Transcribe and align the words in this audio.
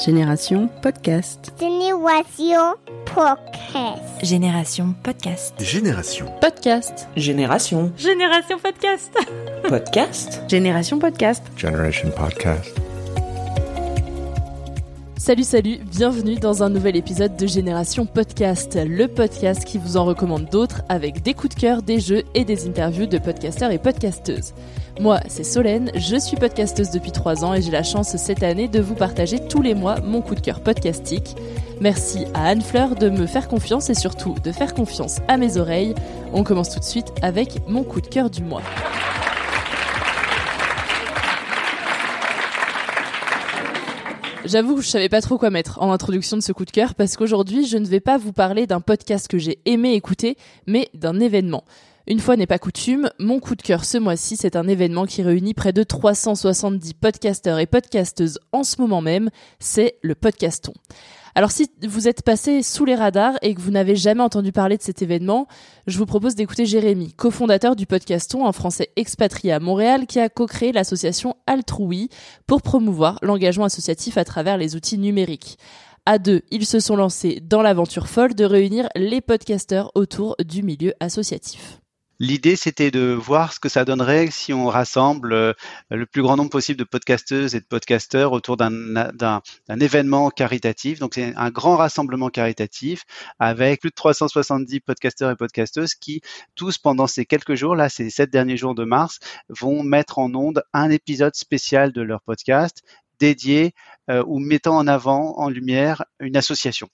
Génération 0.00 0.68
Podcast. 0.80 1.52
Génération 1.60 2.74
Podcast. 3.04 4.00
Génération 4.22 4.94
Podcast. 5.02 5.54
Génération. 5.60 6.26
Podcast. 6.40 7.08
Génération. 7.16 7.92
Génération 7.98 8.58
Podcast. 8.58 9.12
Podcast. 9.68 10.40
Génération 10.48 10.98
Podcast. 10.98 11.42
Generation 11.56 12.10
Podcast. 12.12 12.89
Salut 15.30 15.44
salut, 15.44 15.78
bienvenue 15.84 16.34
dans 16.34 16.64
un 16.64 16.70
nouvel 16.70 16.96
épisode 16.96 17.36
de 17.36 17.46
Génération 17.46 18.04
Podcast, 18.04 18.76
le 18.84 19.06
podcast 19.06 19.64
qui 19.64 19.78
vous 19.78 19.96
en 19.96 20.04
recommande 20.04 20.46
d'autres 20.46 20.82
avec 20.88 21.22
des 21.22 21.34
coups 21.34 21.54
de 21.54 21.60
cœur, 21.60 21.82
des 21.82 22.00
jeux 22.00 22.24
et 22.34 22.44
des 22.44 22.66
interviews 22.66 23.06
de 23.06 23.16
podcasteurs 23.16 23.70
et 23.70 23.78
podcasteuses. 23.78 24.54
Moi, 24.98 25.20
c'est 25.28 25.44
Solène, 25.44 25.92
je 25.94 26.16
suis 26.16 26.36
podcasteuse 26.36 26.90
depuis 26.90 27.12
3 27.12 27.44
ans 27.44 27.54
et 27.54 27.62
j'ai 27.62 27.70
la 27.70 27.84
chance 27.84 28.16
cette 28.16 28.42
année 28.42 28.66
de 28.66 28.80
vous 28.80 28.96
partager 28.96 29.38
tous 29.38 29.62
les 29.62 29.76
mois 29.76 30.00
mon 30.00 30.20
coup 30.20 30.34
de 30.34 30.40
cœur 30.40 30.64
podcastique. 30.64 31.36
Merci 31.80 32.24
à 32.34 32.48
Anne 32.48 32.60
Fleur 32.60 32.96
de 32.96 33.08
me 33.08 33.26
faire 33.26 33.46
confiance 33.46 33.88
et 33.88 33.94
surtout 33.94 34.34
de 34.42 34.50
faire 34.50 34.74
confiance 34.74 35.20
à 35.28 35.36
mes 35.36 35.58
oreilles. 35.58 35.94
On 36.32 36.42
commence 36.42 36.70
tout 36.70 36.80
de 36.80 36.84
suite 36.84 37.12
avec 37.22 37.68
mon 37.68 37.84
coup 37.84 38.00
de 38.00 38.08
cœur 38.08 38.30
du 38.30 38.42
mois. 38.42 38.62
J'avoue 44.50 44.74
que 44.74 44.82
je 44.82 44.88
savais 44.88 45.08
pas 45.08 45.20
trop 45.20 45.38
quoi 45.38 45.50
mettre 45.50 45.80
en 45.80 45.92
introduction 45.92 46.36
de 46.36 46.42
ce 46.42 46.50
coup 46.50 46.64
de 46.64 46.72
cœur 46.72 46.96
parce 46.96 47.16
qu'aujourd'hui, 47.16 47.68
je 47.68 47.76
ne 47.76 47.86
vais 47.86 48.00
pas 48.00 48.18
vous 48.18 48.32
parler 48.32 48.66
d'un 48.66 48.80
podcast 48.80 49.28
que 49.28 49.38
j'ai 49.38 49.60
aimé 49.64 49.92
écouter, 49.92 50.36
mais 50.66 50.88
d'un 50.92 51.20
événement. 51.20 51.62
Une 52.08 52.18
fois 52.18 52.34
n'est 52.34 52.48
pas 52.48 52.58
coutume, 52.58 53.10
mon 53.20 53.38
coup 53.38 53.54
de 53.54 53.62
cœur 53.62 53.84
ce 53.84 53.96
mois-ci, 53.96 54.36
c'est 54.36 54.56
un 54.56 54.66
événement 54.66 55.06
qui 55.06 55.22
réunit 55.22 55.54
près 55.54 55.72
de 55.72 55.84
370 55.84 56.94
podcasteurs 56.94 57.60
et 57.60 57.66
podcasteuses 57.66 58.40
en 58.50 58.64
ce 58.64 58.80
moment 58.80 59.00
même, 59.00 59.30
c'est 59.60 59.98
le 60.02 60.16
Podcaston. 60.16 60.72
Alors 61.34 61.52
si 61.52 61.70
vous 61.82 62.08
êtes 62.08 62.22
passé 62.22 62.62
sous 62.62 62.84
les 62.84 62.94
radars 62.94 63.34
et 63.42 63.54
que 63.54 63.60
vous 63.60 63.70
n'avez 63.70 63.96
jamais 63.96 64.22
entendu 64.22 64.52
parler 64.52 64.76
de 64.76 64.82
cet 64.82 65.02
événement, 65.02 65.46
je 65.86 65.98
vous 65.98 66.06
propose 66.06 66.34
d'écouter 66.34 66.66
Jérémy, 66.66 67.12
cofondateur 67.12 67.76
du 67.76 67.86
Podcaston, 67.86 68.46
un 68.46 68.52
Français 68.52 68.90
expatrié 68.96 69.52
à 69.52 69.60
Montréal 69.60 70.06
qui 70.06 70.18
a 70.18 70.28
co-créé 70.28 70.72
l'association 70.72 71.36
Altroui 71.46 72.08
pour 72.46 72.62
promouvoir 72.62 73.18
l'engagement 73.22 73.64
associatif 73.64 74.18
à 74.18 74.24
travers 74.24 74.56
les 74.56 74.74
outils 74.74 74.98
numériques. 74.98 75.58
À 76.06 76.18
deux, 76.18 76.42
ils 76.50 76.66
se 76.66 76.80
sont 76.80 76.96
lancés 76.96 77.40
dans 77.42 77.62
l'aventure 77.62 78.08
folle 78.08 78.34
de 78.34 78.44
réunir 78.44 78.88
les 78.96 79.20
podcasteurs 79.20 79.92
autour 79.94 80.34
du 80.44 80.62
milieu 80.62 80.94
associatif. 80.98 81.79
L'idée, 82.22 82.54
c'était 82.54 82.90
de 82.90 83.14
voir 83.14 83.54
ce 83.54 83.58
que 83.58 83.70
ça 83.70 83.86
donnerait 83.86 84.30
si 84.30 84.52
on 84.52 84.66
rassemble 84.66 85.32
euh, 85.32 85.54
le 85.88 86.04
plus 86.04 86.20
grand 86.20 86.36
nombre 86.36 86.50
possible 86.50 86.78
de 86.78 86.84
podcasteuses 86.84 87.54
et 87.54 87.60
de 87.60 87.64
podcasteurs 87.64 88.32
autour 88.32 88.58
d'un 88.58 89.40
événement 89.80 90.28
caritatif. 90.28 90.98
Donc, 90.98 91.14
c'est 91.14 91.34
un 91.34 91.48
grand 91.48 91.76
rassemblement 91.76 92.28
caritatif 92.28 93.04
avec 93.38 93.80
plus 93.80 93.88
de 93.88 93.94
370 93.94 94.80
podcasteurs 94.80 95.30
et 95.30 95.36
podcasteuses 95.36 95.94
qui, 95.94 96.20
tous 96.56 96.76
pendant 96.76 97.06
ces 97.06 97.24
quelques 97.24 97.54
jours, 97.54 97.74
là, 97.74 97.88
ces 97.88 98.10
sept 98.10 98.30
derniers 98.30 98.58
jours 98.58 98.74
de 98.74 98.84
mars, 98.84 99.18
vont 99.48 99.82
mettre 99.82 100.18
en 100.18 100.34
onde 100.34 100.62
un 100.74 100.90
épisode 100.90 101.34
spécial 101.34 101.90
de 101.90 102.02
leur 102.02 102.20
podcast 102.20 102.82
dédié 103.20 103.72
euh, 104.10 104.24
ou 104.26 104.40
mettant 104.40 104.76
en 104.76 104.88
avant, 104.88 105.38
en 105.38 105.48
lumière, 105.48 106.04
une 106.18 106.36
association. 106.36 106.88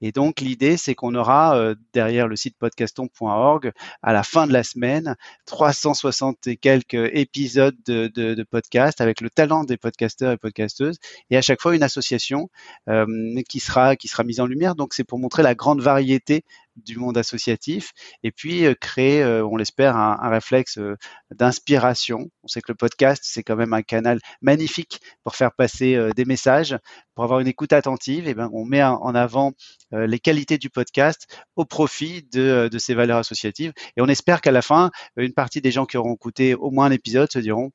Et 0.00 0.12
donc 0.12 0.40
l'idée, 0.40 0.76
c'est 0.76 0.94
qu'on 0.94 1.14
aura 1.14 1.56
euh, 1.56 1.74
derrière 1.92 2.28
le 2.28 2.36
site 2.36 2.56
podcaston.org 2.58 3.72
à 4.02 4.12
la 4.12 4.22
fin 4.22 4.46
de 4.46 4.52
la 4.52 4.62
semaine 4.62 5.16
360 5.46 6.46
et 6.46 6.56
quelques 6.56 7.10
épisodes 7.12 7.76
de, 7.86 8.46
podcast 8.50 9.00
avec 9.00 9.20
le 9.20 9.30
talent 9.30 9.64
des 9.64 9.76
podcasteurs 9.76 10.32
et 10.32 10.36
podcasteuses 10.36 10.98
et 11.30 11.36
à 11.36 11.42
chaque 11.42 11.60
fois 11.60 11.74
une 11.74 11.82
association 11.82 12.48
euh, 12.88 13.06
qui 13.48 13.60
sera 13.60 13.96
qui 13.96 14.08
sera 14.08 14.22
mise 14.22 14.40
en 14.40 14.46
lumière. 14.46 14.74
Donc 14.74 14.94
c'est 14.94 15.04
pour 15.04 15.18
montrer 15.18 15.42
la 15.42 15.54
grande 15.54 15.80
variété 15.80 16.44
du 16.76 16.96
monde 16.96 17.16
associatif 17.16 17.92
et 18.22 18.32
puis 18.32 18.66
euh, 18.66 18.74
créer, 18.74 19.22
euh, 19.22 19.46
on 19.46 19.56
l'espère, 19.56 19.96
un, 19.96 20.28
réflexe 20.28 20.78
euh, 20.78 20.96
d'inspiration. 21.30 22.28
On 22.42 22.48
sait 22.48 22.60
que 22.60 22.72
le 22.72 22.76
podcast, 22.76 23.22
c'est 23.24 23.42
quand 23.42 23.56
même 23.56 23.72
un 23.72 23.82
canal 23.82 24.20
magnifique 24.42 25.00
pour 25.22 25.36
faire 25.36 25.52
passer 25.52 26.10
des 26.16 26.24
messages, 26.24 26.76
pour 27.14 27.24
avoir 27.24 27.40
une 27.40 27.46
écoute 27.46 27.72
attentive. 27.72 28.28
Et 28.28 28.34
ben, 28.34 28.50
on 28.52 28.64
met 28.64 28.82
en 28.82 29.14
avant 29.14 29.52
les 29.92 30.18
qualités 30.18 30.58
du 30.58 30.70
podcast 30.70 31.26
au 31.56 31.64
profit 31.64 32.26
de, 32.32 32.68
de 32.70 32.78
ces 32.78 32.94
valeurs 32.94 33.18
associatives. 33.18 33.72
Et 33.96 34.00
on 34.00 34.06
espère 34.06 34.40
qu'à 34.40 34.52
la 34.52 34.62
fin, 34.62 34.90
une 35.16 35.32
partie 35.32 35.60
des 35.60 35.70
gens 35.70 35.86
qui 35.86 35.96
auront 35.96 36.14
écouté 36.14 36.54
au 36.54 36.70
moins 36.70 36.86
un 36.86 36.90
épisode 36.90 37.30
se 37.30 37.38
diront 37.38 37.70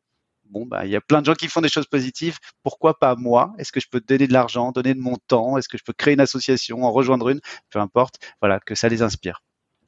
bon, 0.49 0.65
bah, 0.65 0.85
il 0.85 0.91
y 0.91 0.95
a 0.95 1.01
plein 1.01 1.21
de 1.21 1.25
gens 1.25 1.33
qui 1.33 1.47
font 1.47 1.61
des 1.61 1.69
choses 1.69 1.87
positives. 1.87 2.37
Pourquoi 2.63 2.99
pas 2.99 3.15
moi? 3.15 3.53
Est-ce 3.57 3.71
que 3.71 3.79
je 3.79 3.87
peux 3.89 4.01
donner 4.01 4.27
de 4.27 4.33
l'argent, 4.33 4.71
donner 4.71 4.93
de 4.93 4.99
mon 4.99 5.17
temps? 5.27 5.57
Est-ce 5.57 5.69
que 5.69 5.77
je 5.77 5.83
peux 5.83 5.93
créer 5.93 6.13
une 6.13 6.19
association, 6.21 6.83
en 6.83 6.91
rejoindre 6.91 7.29
une? 7.29 7.41
Peu 7.69 7.79
importe. 7.79 8.15
Voilà, 8.41 8.59
que 8.59 8.75
ça 8.75 8.89
les 8.89 9.01
inspire 9.01 9.41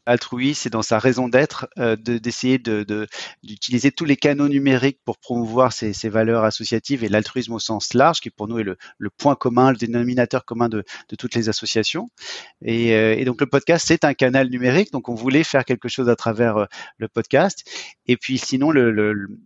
altruiste, 0.06 0.64
c'est 0.64 0.70
dans 0.70 0.82
sa 0.82 1.00
raison 1.00 1.28
d'être 1.28 1.68
euh, 1.78 1.96
d'essayer 1.96 2.58
de, 2.58 3.08
d'utiliser 3.44 3.92
tous 3.92 4.06
les 4.06 4.16
canaux 4.16 4.48
numériques 4.48 5.00
pour 5.06 5.20
promouvoir 5.20 5.74
ces, 5.74 5.94
ces 5.94 6.10
valeurs 6.10 6.44
associatives 6.44 7.04
et 7.04 7.10
l'altruisme 7.10 7.54
au 7.54 7.60
sens 7.60 7.94
large, 7.94 8.20
qui 8.20 8.30
pour 8.30 8.48
nous 8.48 8.60
est 8.60 8.64
le, 8.64 8.78
le 8.98 9.10
point 9.10 9.36
commun, 9.36 9.72
le 9.72 9.78
dénominateur 9.78 10.46
commun 10.46 10.70
de, 10.70 10.84
de 11.10 11.16
toutes 11.16 11.36
les 11.36 11.50
associations. 11.50 12.10
Et, 12.64 12.94
euh, 12.94 13.16
et, 13.16 13.26
donc 13.26 13.42
le 13.42 13.48
podcast, 13.48 13.86
c'est 13.88 14.04
un 14.04 14.14
canal 14.14 14.50
numérique, 14.50 14.92
donc 14.92 15.10
on 15.10 15.16
voulait 15.16 15.44
faire 15.44 15.66
quelque 15.66 15.90
chose 15.90 16.10
à 16.10 16.16
travers 16.16 16.58
euh, 16.58 16.66
le 16.98 17.08
podcast. 17.08 17.64
Et 18.08 18.18
puis 18.18 18.38
sinon, 18.38 18.72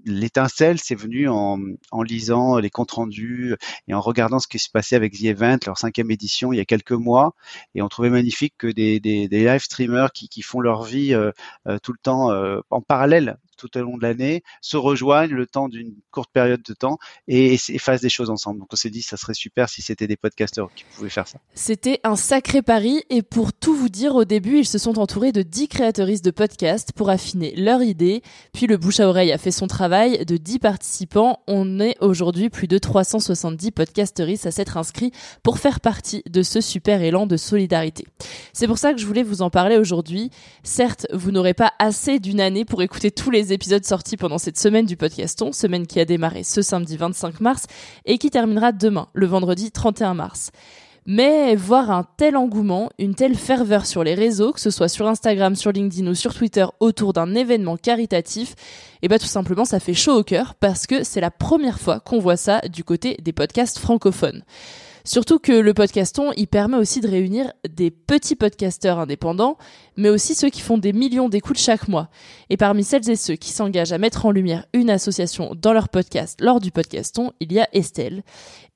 l'étincelle, 0.05 0.79
c'est 0.79 0.95
venu 0.95 1.27
en, 1.27 1.59
en, 1.91 2.01
lisant 2.01 2.57
les 2.57 2.69
comptes 2.69 2.91
rendus 2.91 3.55
et 3.87 3.93
en 3.93 4.01
regardant 4.01 4.39
ce 4.39 4.47
qui 4.47 4.59
se 4.59 4.69
passait 4.69 4.95
avec 4.95 5.13
The 5.13 5.25
Event, 5.25 5.59
leur 5.65 5.77
cinquième 5.77 6.11
édition, 6.11 6.53
il 6.53 6.57
y 6.57 6.59
a 6.59 6.65
quelques 6.65 6.91
mois. 6.91 7.35
Et 7.75 7.81
on 7.81 7.89
trouvait 7.89 8.09
magnifique 8.09 8.55
que 8.57 8.67
des, 8.67 8.99
des, 8.99 9.27
des 9.27 9.43
live 9.43 9.61
streamers 9.61 10.11
qui, 10.11 10.29
qui 10.29 10.41
font 10.45 10.61
leur 10.61 10.83
vie 10.83 11.13
euh, 11.13 11.31
euh, 11.67 11.77
tout 11.79 11.91
le 11.91 11.97
temps 12.01 12.31
euh, 12.31 12.61
en 12.69 12.81
parallèle 12.81 13.37
tout 13.55 13.77
au 13.77 13.81
long 13.81 13.97
de 13.97 14.03
l'année, 14.03 14.43
se 14.61 14.77
rejoignent 14.77 15.33
le 15.33 15.45
temps 15.45 15.69
d'une 15.69 15.95
courte 16.11 16.31
période 16.31 16.61
de 16.61 16.73
temps 16.73 16.97
et, 17.27 17.57
fassent 17.79 18.01
des 18.01 18.09
choses 18.09 18.29
ensemble. 18.29 18.59
Donc 18.59 18.69
on 18.71 18.75
s'est 18.75 18.89
dit 18.89 19.01
ça 19.01 19.17
serait 19.17 19.33
super 19.33 19.69
si 19.69 19.81
c'était 19.81 20.07
des 20.07 20.17
podcasteurs 20.17 20.69
qui 20.75 20.85
pouvaient 20.95 21.09
faire 21.09 21.27
ça. 21.27 21.39
C'était 21.53 21.99
un 22.03 22.15
sacré 22.15 22.61
pari 22.61 23.03
et 23.09 23.21
pour 23.21 23.53
tout 23.53 23.75
vous 23.75 23.89
dire, 23.89 24.15
au 24.15 24.25
début, 24.25 24.59
ils 24.59 24.67
se 24.67 24.77
sont 24.77 24.99
entourés 24.99 25.31
de 25.31 25.41
10 25.41 25.67
créatrices 25.67 26.21
de 26.21 26.31
podcasts 26.31 26.91
pour 26.93 27.09
affiner 27.09 27.55
leur 27.55 27.81
idée. 27.81 28.21
Puis 28.53 28.67
le 28.67 28.77
bouche 28.77 28.99
à 28.99 29.07
oreille 29.07 29.31
a 29.31 29.37
fait 29.37 29.51
son 29.51 29.67
travail. 29.67 30.25
De 30.25 30.37
10 30.37 30.59
participants, 30.59 31.39
on 31.47 31.79
est 31.79 31.95
aujourd'hui 32.01 32.49
plus 32.49 32.67
de 32.67 32.77
370 32.77 33.71
podcasteristes 33.71 34.45
à 34.45 34.51
s'être 34.51 34.77
inscrits 34.77 35.11
pour 35.43 35.59
faire 35.59 35.79
partie 35.79 36.23
de 36.29 36.43
ce 36.43 36.61
super 36.61 37.01
élan 37.01 37.25
de 37.25 37.37
solidarité. 37.37 38.05
C'est 38.53 38.67
pour 38.67 38.77
ça 38.77 38.93
que 38.93 38.99
je 38.99 39.05
voulais 39.05 39.23
vous 39.23 39.41
en 39.41 39.49
parler 39.49 39.77
aujourd'hui. 39.77 40.29
Certes, 40.63 41.07
vous 41.13 41.31
n'aurez 41.31 41.53
pas 41.53 41.73
assez 41.79 42.19
d'une 42.19 42.39
année 42.39 42.65
pour 42.65 42.81
écouter 42.81 43.11
tous 43.11 43.31
les 43.31 43.44
épisodes 43.51 43.83
sortis 43.83 44.17
pendant 44.17 44.37
cette 44.37 44.57
semaine 44.57 44.85
du 44.85 44.97
podcaston, 44.97 45.51
semaine 45.51 45.87
qui 45.87 45.99
a 45.99 46.05
démarré 46.05 46.43
ce 46.43 46.61
samedi 46.61 46.97
25 46.97 47.39
mars 47.39 47.65
et 48.05 48.17
qui 48.17 48.29
terminera 48.29 48.71
demain, 48.71 49.07
le 49.13 49.25
vendredi 49.25 49.71
31 49.71 50.13
mars. 50.13 50.51
Mais 51.07 51.55
voir 51.55 51.91
un 51.91 52.05
tel 52.17 52.35
engouement, 52.35 52.89
une 52.97 53.13
telle 53.13 53.35
ferveur 53.35 53.85
sur 53.85 54.03
les 54.03 54.15
réseaux, 54.15 54.53
que 54.53 54.59
ce 54.59 54.71
soit 54.71 54.87
sur 54.87 55.07
Instagram, 55.07 55.55
sur 55.55 55.71
LinkedIn 55.71 56.09
ou 56.09 56.15
sur 56.15 56.33
Twitter 56.33 56.65
autour 56.79 57.13
d'un 57.13 57.35
événement 57.35 57.77
caritatif, 57.77 58.51
et 58.51 58.55
eh 59.03 59.07
bah 59.07 59.15
ben, 59.15 59.19
tout 59.19 59.27
simplement 59.27 59.65
ça 59.65 59.79
fait 59.79 59.93
chaud 59.93 60.17
au 60.17 60.23
cœur 60.23 60.55
parce 60.55 60.87
que 60.87 61.03
c'est 61.03 61.21
la 61.21 61.29
première 61.29 61.79
fois 61.79 61.99
qu'on 61.99 62.19
voit 62.19 62.37
ça 62.37 62.61
du 62.61 62.83
côté 62.83 63.17
des 63.21 63.33
podcasts 63.33 63.77
francophones. 63.77 64.43
Surtout 65.07 65.37
que 65.37 65.51
le 65.51 65.75
podcaston, 65.75 66.31
il 66.35 66.47
permet 66.47 66.77
aussi 66.77 66.99
de 66.99 67.07
réunir 67.07 67.53
des 67.69 67.91
petits 67.91 68.35
podcasteurs 68.35 68.97
indépendants, 68.97 69.55
mais 69.97 70.09
aussi 70.09 70.35
ceux 70.35 70.49
qui 70.49 70.61
font 70.61 70.77
des 70.77 70.93
millions 70.93 71.29
d'écoutes 71.29 71.57
chaque 71.57 71.87
mois. 71.87 72.09
Et 72.49 72.57
parmi 72.57 72.83
celles 72.83 73.09
et 73.09 73.15
ceux 73.15 73.35
qui 73.35 73.51
s'engagent 73.51 73.91
à 73.91 73.97
mettre 73.97 74.25
en 74.25 74.31
lumière 74.31 74.65
une 74.73 74.89
association 74.89 75.55
dans 75.59 75.73
leur 75.73 75.89
podcast 75.89 76.39
lors 76.41 76.59
du 76.59 76.71
podcaston, 76.71 77.31
il 77.39 77.53
y 77.53 77.59
a 77.59 77.67
Estelle. 77.73 78.23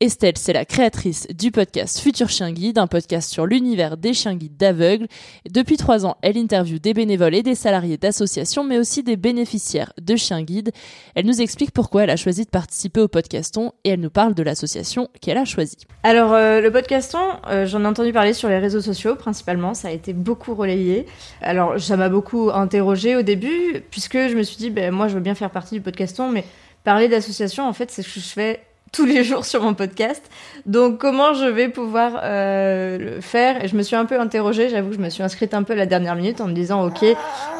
Estelle, 0.02 0.38
c'est 0.38 0.54
la 0.54 0.64
créatrice 0.64 1.28
du 1.28 1.52
podcast 1.52 2.00
Futur 2.00 2.30
Chien 2.30 2.52
Guide, 2.52 2.78
un 2.78 2.88
podcast 2.88 3.30
sur 3.30 3.46
l'univers 3.46 3.98
des 3.98 4.14
chiens 4.14 4.36
guides 4.36 4.56
d'aveugles. 4.56 5.08
Depuis 5.50 5.76
trois 5.76 6.06
ans, 6.06 6.16
elle 6.22 6.38
interviewe 6.38 6.80
des 6.80 6.94
bénévoles 6.94 7.36
et 7.36 7.44
des 7.44 7.56
salariés 7.56 7.98
d'associations, 7.98 8.64
mais 8.64 8.80
aussi 8.80 9.04
des 9.04 9.18
bénéficiaires 9.18 9.92
de 10.02 10.16
chiens 10.16 10.42
guides. 10.42 10.72
Elle 11.16 11.26
nous 11.26 11.42
explique 11.42 11.72
pourquoi 11.72 12.04
elle 12.04 12.12
a 12.12 12.16
choisi 12.16 12.46
de 12.46 12.50
participer 12.50 13.02
au 13.02 13.10
podcaston 13.10 13.74
et 13.84 13.90
elle 13.90 14.00
nous 14.00 14.10
parle 14.10 14.36
de 14.36 14.44
l'association 14.44 15.10
qu'elle 15.20 15.38
a 15.38 15.44
choisie. 15.44 15.86
Alors, 16.04 16.32
euh, 16.32 16.62
le 16.62 16.72
podcaston, 16.72 17.20
euh, 17.50 17.66
j'en 17.66 17.84
ai 17.84 17.88
entendu 17.88 18.14
parler 18.14 18.34
sur 18.34 18.48
les 18.48 18.60
réseaux 18.60 18.80
sociaux 18.80 19.16
principalement, 19.16 19.74
ça 19.74 19.90
a 19.90 19.92
été 19.92 20.14
beaucoup 20.14 20.56
relayé. 20.56 21.06
Alors, 21.42 21.80
ça 21.80 21.98
m'a 21.98 22.10
beaucoup 22.10 22.50
interrogé 22.52 23.16
au 23.16 23.22
début, 23.22 23.84
puisque 23.92 24.18
je 24.18 24.36
me 24.36 24.44
suis 24.44 24.58
dit, 24.58 24.70
ben, 24.70 24.92
moi, 24.92 25.08
je 25.08 25.16
veux 25.16 25.22
bien 25.22 25.36
faire 25.36 25.50
partie 25.50 25.76
du 25.76 25.82
podcaston, 25.82 26.30
mais 26.30 26.44
parler 26.84 27.08
d'association, 27.08 27.68
en 27.68 27.74
fait, 27.74 27.92
c'est 27.92 28.02
ce 28.02 28.14
que 28.14 28.20
je 28.20 28.26
fais 28.26 28.62
tous 28.92 29.06
les 29.06 29.24
jours 29.26 29.46
sur 29.46 29.64
mon 29.64 29.74
podcast. 29.74 30.24
Donc 30.66 31.00
comment 31.00 31.34
je 31.34 31.46
vais 31.46 31.70
pouvoir 31.70 32.20
euh, 32.24 32.98
le 32.98 33.22
faire? 33.22 33.64
Et 33.64 33.68
je 33.68 33.76
me 33.76 33.84
suis 33.84 33.96
un 33.96 34.06
peu 34.06 34.20
interrogée, 34.20 34.70
j'avoue 34.70 34.94
je 34.94 35.00
me 35.00 35.10
suis 35.10 35.24
inscrite 35.24 35.54
un 35.54 35.64
peu 35.64 35.74
à 35.74 35.76
la 35.76 35.86
dernière 35.86 36.16
minute 36.16 36.42
en 36.42 36.48
me 36.48 36.54
disant 36.54 36.86
ok, 36.86 37.06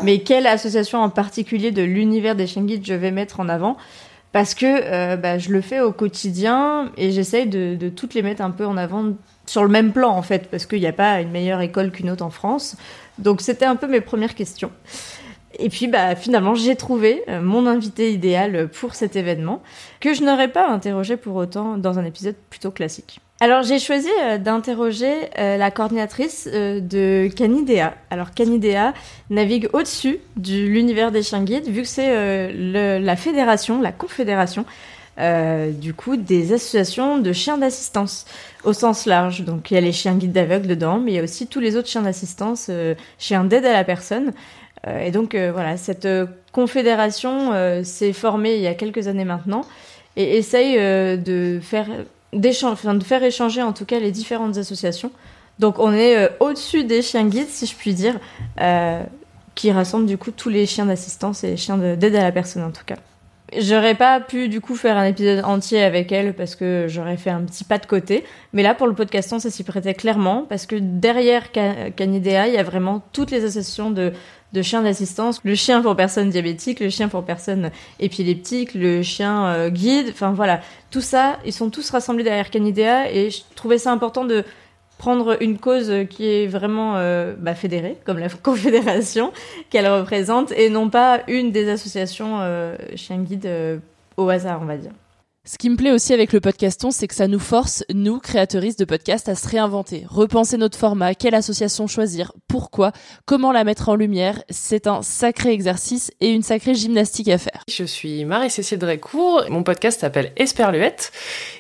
mais 0.04 0.20
quelle 0.20 0.48
association 0.48 1.00
en 1.00 1.10
particulier 1.10 1.72
de 1.72 1.84
l'univers 1.84 2.36
des 2.36 2.48
chiens 2.48 2.64
guides 2.64 2.86
je 2.86 2.94
vais 2.94 3.12
mettre 3.12 3.40
en 3.40 3.50
avant? 3.50 3.78
Parce 4.32 4.54
que 4.54 4.66
euh, 4.66 5.16
bah, 5.16 5.40
je 5.40 5.50
le 5.50 5.62
fais 5.62 5.80
au 5.80 5.92
quotidien 5.92 6.92
et 6.98 7.12
j'essaye 7.12 7.48
de, 7.48 7.76
de 7.76 7.90
toutes 7.90 8.14
les 8.14 8.22
mettre 8.22 8.42
un 8.42 8.52
peu 8.52 8.66
en 8.66 8.78
avant 8.78 9.14
sur 9.46 9.64
le 9.64 9.70
même 9.70 9.92
plan 9.92 10.12
en 10.12 10.22
fait, 10.22 10.50
parce 10.52 10.68
qu'il 10.68 10.80
n'y 10.80 10.88
a 10.88 10.94
pas 10.94 11.20
une 11.22 11.32
meilleure 11.32 11.62
école 11.62 11.92
qu'une 11.92 12.12
autre 12.12 12.24
en 12.24 12.30
France. 12.30 12.76
Donc 13.18 13.42
c'était 13.42 13.66
un 13.66 13.76
peu 13.76 13.88
mes 13.88 14.02
premières 14.02 14.36
questions. 14.36 14.72
Et 15.58 15.70
puis 15.70 15.88
bah 15.88 16.16
finalement 16.16 16.54
j'ai 16.54 16.76
trouvé 16.76 17.24
euh, 17.28 17.42
mon 17.42 17.66
invité 17.66 18.14
idéal 18.14 18.70
pour 18.70 18.94
cet 18.94 19.16
événement 19.16 19.64
que 20.00 20.14
je 20.14 20.24
n'aurais 20.24 20.48
pas 20.48 20.70
interrogé 20.70 21.18
pour 21.18 21.36
autant 21.36 21.78
dans 21.78 21.98
un 21.98 22.06
épisode 22.06 22.36
plutôt 22.52 22.70
classique. 22.70 23.20
Alors 23.42 23.64
j'ai 23.64 23.80
choisi 23.80 24.10
euh, 24.22 24.38
d'interroger 24.38 25.14
euh, 25.38 25.58
la 25.58 25.72
coordinatrice 25.72 26.48
de 26.48 27.30
Canidea. 27.36 27.94
Alors 28.10 28.32
Canidea 28.32 28.94
navigue 29.30 29.70
au-dessus 29.74 30.20
de 30.36 30.66
l'univers 30.66 31.12
des 31.12 31.24
chiens 31.24 31.44
guides 31.44 31.68
vu 31.68 31.84
que 31.84 31.88
c'est 31.88 32.52
la 32.52 33.16
fédération, 33.16 33.82
la 33.82 33.92
confédération 33.92 34.66
du 35.18 35.94
coup 35.94 36.16
des 36.16 36.54
associations 36.54 37.18
de 37.18 37.34
chiens 37.34 37.58
d'assistance 37.58 38.26
au 38.64 38.72
sens 38.72 39.06
large. 39.06 39.42
Donc 39.42 39.70
il 39.72 39.74
y 39.74 39.78
a 39.78 39.82
les 39.82 39.92
chiens 39.92 40.16
guides 40.16 40.32
d'aveugles 40.32 40.68
dedans, 40.68 41.00
mais 41.00 41.12
il 41.12 41.16
y 41.16 41.20
a 41.20 41.24
aussi 41.24 41.48
tous 41.48 41.60
les 41.60 41.76
autres 41.76 41.90
chiens 41.90 42.04
d'assistance, 42.04 42.72
chiens 43.18 43.44
d'aide 43.44 43.66
à 43.66 43.74
la 43.74 43.84
personne. 43.84 44.34
Euh, 44.88 45.06
et 45.06 45.12
donc 45.12 45.36
euh, 45.36 45.52
voilà, 45.52 45.78
cette 45.78 46.06
euh, 46.06 46.26
confédération 46.52 47.84
s'est 47.84 48.14
formée 48.14 48.56
il 48.56 48.62
y 48.62 48.68
a 48.68 48.74
quelques 48.74 49.08
années 49.08 49.26
maintenant 49.26 49.62
et 50.16 50.38
essaye 50.38 50.76
de 50.76 51.60
faire 51.62 51.88
enfin, 52.64 52.94
de 52.94 53.04
faire 53.04 53.24
échanger 53.24 53.62
en 53.62 53.74
tout 53.74 53.86
cas 53.86 54.00
les 54.00 54.12
différentes 54.12 54.58
associations. 54.58 55.12
Donc 55.60 55.80
on 55.80 55.94
est 55.94 56.30
au-dessus 56.40 56.84
des 56.86 57.02
chiens 57.02 57.26
guides, 57.26 57.50
si 57.50 57.66
je 57.66 57.76
puis 57.76 57.94
dire, 57.94 58.20
qui 59.56 59.72
rassemblent 59.72 60.06
du 60.06 60.18
coup 60.18 60.32
tous 60.32 60.50
les 60.50 60.66
chiens 60.66 60.86
d'assistance 60.86 61.44
et 61.44 61.48
les 61.48 61.58
chiens 61.58 61.78
d'aide 61.78 62.16
à 62.16 62.24
la 62.24 62.32
personne 62.32 62.64
en 62.64 62.72
tout 62.72 62.86
cas. 62.86 62.96
J'aurais 63.58 63.96
pas 63.96 64.20
pu 64.20 64.48
du 64.48 64.62
coup 64.62 64.76
faire 64.76 64.96
un 64.98 65.06
épisode 65.06 65.44
entier 65.44 65.82
avec 65.82 66.12
elle 66.12 66.34
parce 66.34 66.56
que 66.56 66.86
j'aurais 66.88 67.18
fait 67.18 67.32
un 67.32 67.42
petit 67.42 67.64
pas 67.64 67.80
de 67.80 67.86
côté. 67.86 68.24
Mais 68.54 68.62
là, 68.62 68.76
pour 68.76 68.86
le 68.86 68.94
podcaston, 68.94 69.40
ça 69.40 69.50
s'y 69.50 69.64
prêtait 69.64 69.96
clairement 69.96 70.46
parce 70.48 70.66
que 70.66 70.76
derrière 70.76 71.52
Canidea, 71.52 72.48
il 72.48 72.54
y 72.54 72.58
a 72.58 72.64
vraiment 72.64 73.02
toutes 73.12 73.32
les 73.32 73.44
associations 73.44 73.90
de, 73.90 74.14
de 74.54 74.62
chiens 74.62 74.82
d'assistance. 74.82 75.40
Le 75.44 75.56
chien 75.56 75.82
pour 75.82 75.96
personnes 75.96 76.30
diabétiques, 76.30 76.80
le 76.80 76.90
chien 76.90 77.08
pour 77.08 77.24
personnes 77.24 77.72
épileptiques, 78.00 78.74
le 78.74 79.04
chien 79.04 79.46
euh, 79.46 79.70
guide. 79.70 80.08
Enfin 80.10 80.32
voilà, 80.32 80.62
tout 80.92 81.02
ça, 81.02 81.38
ils 81.46 81.54
sont 81.54 81.70
tous 81.70 81.90
rassemblés 81.90 82.24
derrière 82.24 82.50
Canidea 82.50 83.12
et 83.12 83.30
je 83.30 83.42
trouvais 83.56 83.78
ça 83.78 83.92
important 83.92 84.26
de 84.26 84.44
prendre 85.00 85.42
une 85.42 85.58
cause 85.58 85.92
qui 86.10 86.28
est 86.28 86.46
vraiment 86.46 86.98
euh, 86.98 87.34
bah, 87.40 87.56
fédérée, 87.56 87.98
comme 88.06 88.20
la 88.20 88.30
Confédération 88.44 89.32
qu'elle 89.72 89.88
représente, 89.88 90.52
et 90.52 90.70
non 90.70 90.92
pas 90.92 91.22
une 91.28 91.52
des 91.52 91.68
associations 91.70 92.38
euh, 92.42 92.76
chiens 92.96 93.18
guides 93.18 93.48
euh, 93.48 93.80
au 94.18 94.30
hasard, 94.30 94.60
on 94.62 94.66
va 94.66 94.78
dire. 94.78 94.92
Ce 95.52 95.58
qui 95.58 95.72
me 95.72 95.76
plaît 95.76 95.92
aussi 95.92 96.14
avec 96.14 96.32
le 96.32 96.42
podcaston, 96.42 96.92
c'est 96.92 97.08
que 97.08 97.16
ça 97.16 97.28
nous 97.28 97.40
force, 97.40 97.84
nous, 97.92 98.20
créatrices 98.20 98.76
de 98.76 98.86
podcasts, 98.86 99.30
à 99.30 99.34
se 99.34 99.50
réinventer, 99.50 100.06
repenser 100.08 100.58
notre 100.58 100.78
format, 100.78 101.16
quelle 101.16 101.34
association 101.34 101.88
choisir, 101.88 102.34
pourquoi, 102.48 102.92
comment 103.26 103.52
la 103.52 103.64
mettre 103.64 103.90
en 103.90 103.96
lumière. 103.96 104.44
C'est 104.52 104.86
un 104.86 105.02
sacré 105.02 105.52
exercice 105.52 106.12
et 106.22 106.30
une 106.30 106.44
sacrée 106.44 106.76
gymnastique 106.76 107.30
à 107.30 107.40
faire. 107.40 107.64
Je 107.68 107.84
suis 107.84 108.26
Marie-Cécile 108.26 108.78
Drécourt. 108.78 109.46
Mon 109.50 109.64
podcast 109.64 110.02
s'appelle 110.02 110.34
Esperluette. 110.36 111.12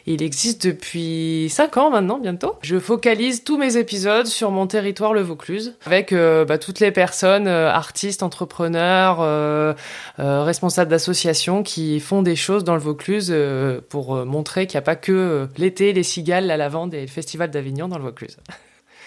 Il 0.06 0.22
existe 0.22 0.68
depuis 0.68 1.48
5 1.50 1.78
ans 1.78 1.90
maintenant, 1.90 2.20
bientôt. 2.20 2.58
Je 2.62 2.78
focalise 2.78 3.44
tous 3.44 3.58
mes 3.58 3.76
épisodes 3.76 4.28
sur 4.28 4.52
mon 4.52 4.68
territoire, 4.68 5.16
le 5.16 5.22
Vaucluse, 5.22 5.76
avec 5.88 6.14
euh, 6.14 6.46
bah, 6.46 6.60
toutes 6.60 6.80
les 6.80 6.92
personnes, 6.92 7.48
euh, 7.48 7.72
artistes, 7.72 8.22
entrepreneurs, 8.22 9.18
euh, 9.22 9.74
responsables 10.20 10.92
d'associations 10.92 11.64
qui 11.64 12.00
font 12.00 12.22
des 12.22 12.36
choses 12.36 12.64
dans 12.64 12.76
le 12.76 12.82
Vaucluse 12.82 13.34
pour 13.80 14.16
euh, 14.16 14.26
montrer 14.26 14.68
qu'il 14.68 14.78
n'y 14.78 14.84
a 14.84 14.84
pas 14.84 14.96
que 14.96 15.12
euh, 15.12 15.48
l'été, 15.58 15.94
les 15.94 16.04
cigales, 16.04 16.46
la 16.46 16.58
lavande 16.58 16.94
et 16.94 17.02
le 17.02 17.08
festival 17.08 17.50
d'Avignon 17.52 17.88
dans 17.88 17.98
le 17.98 18.04
Vaucluse. 18.04 18.38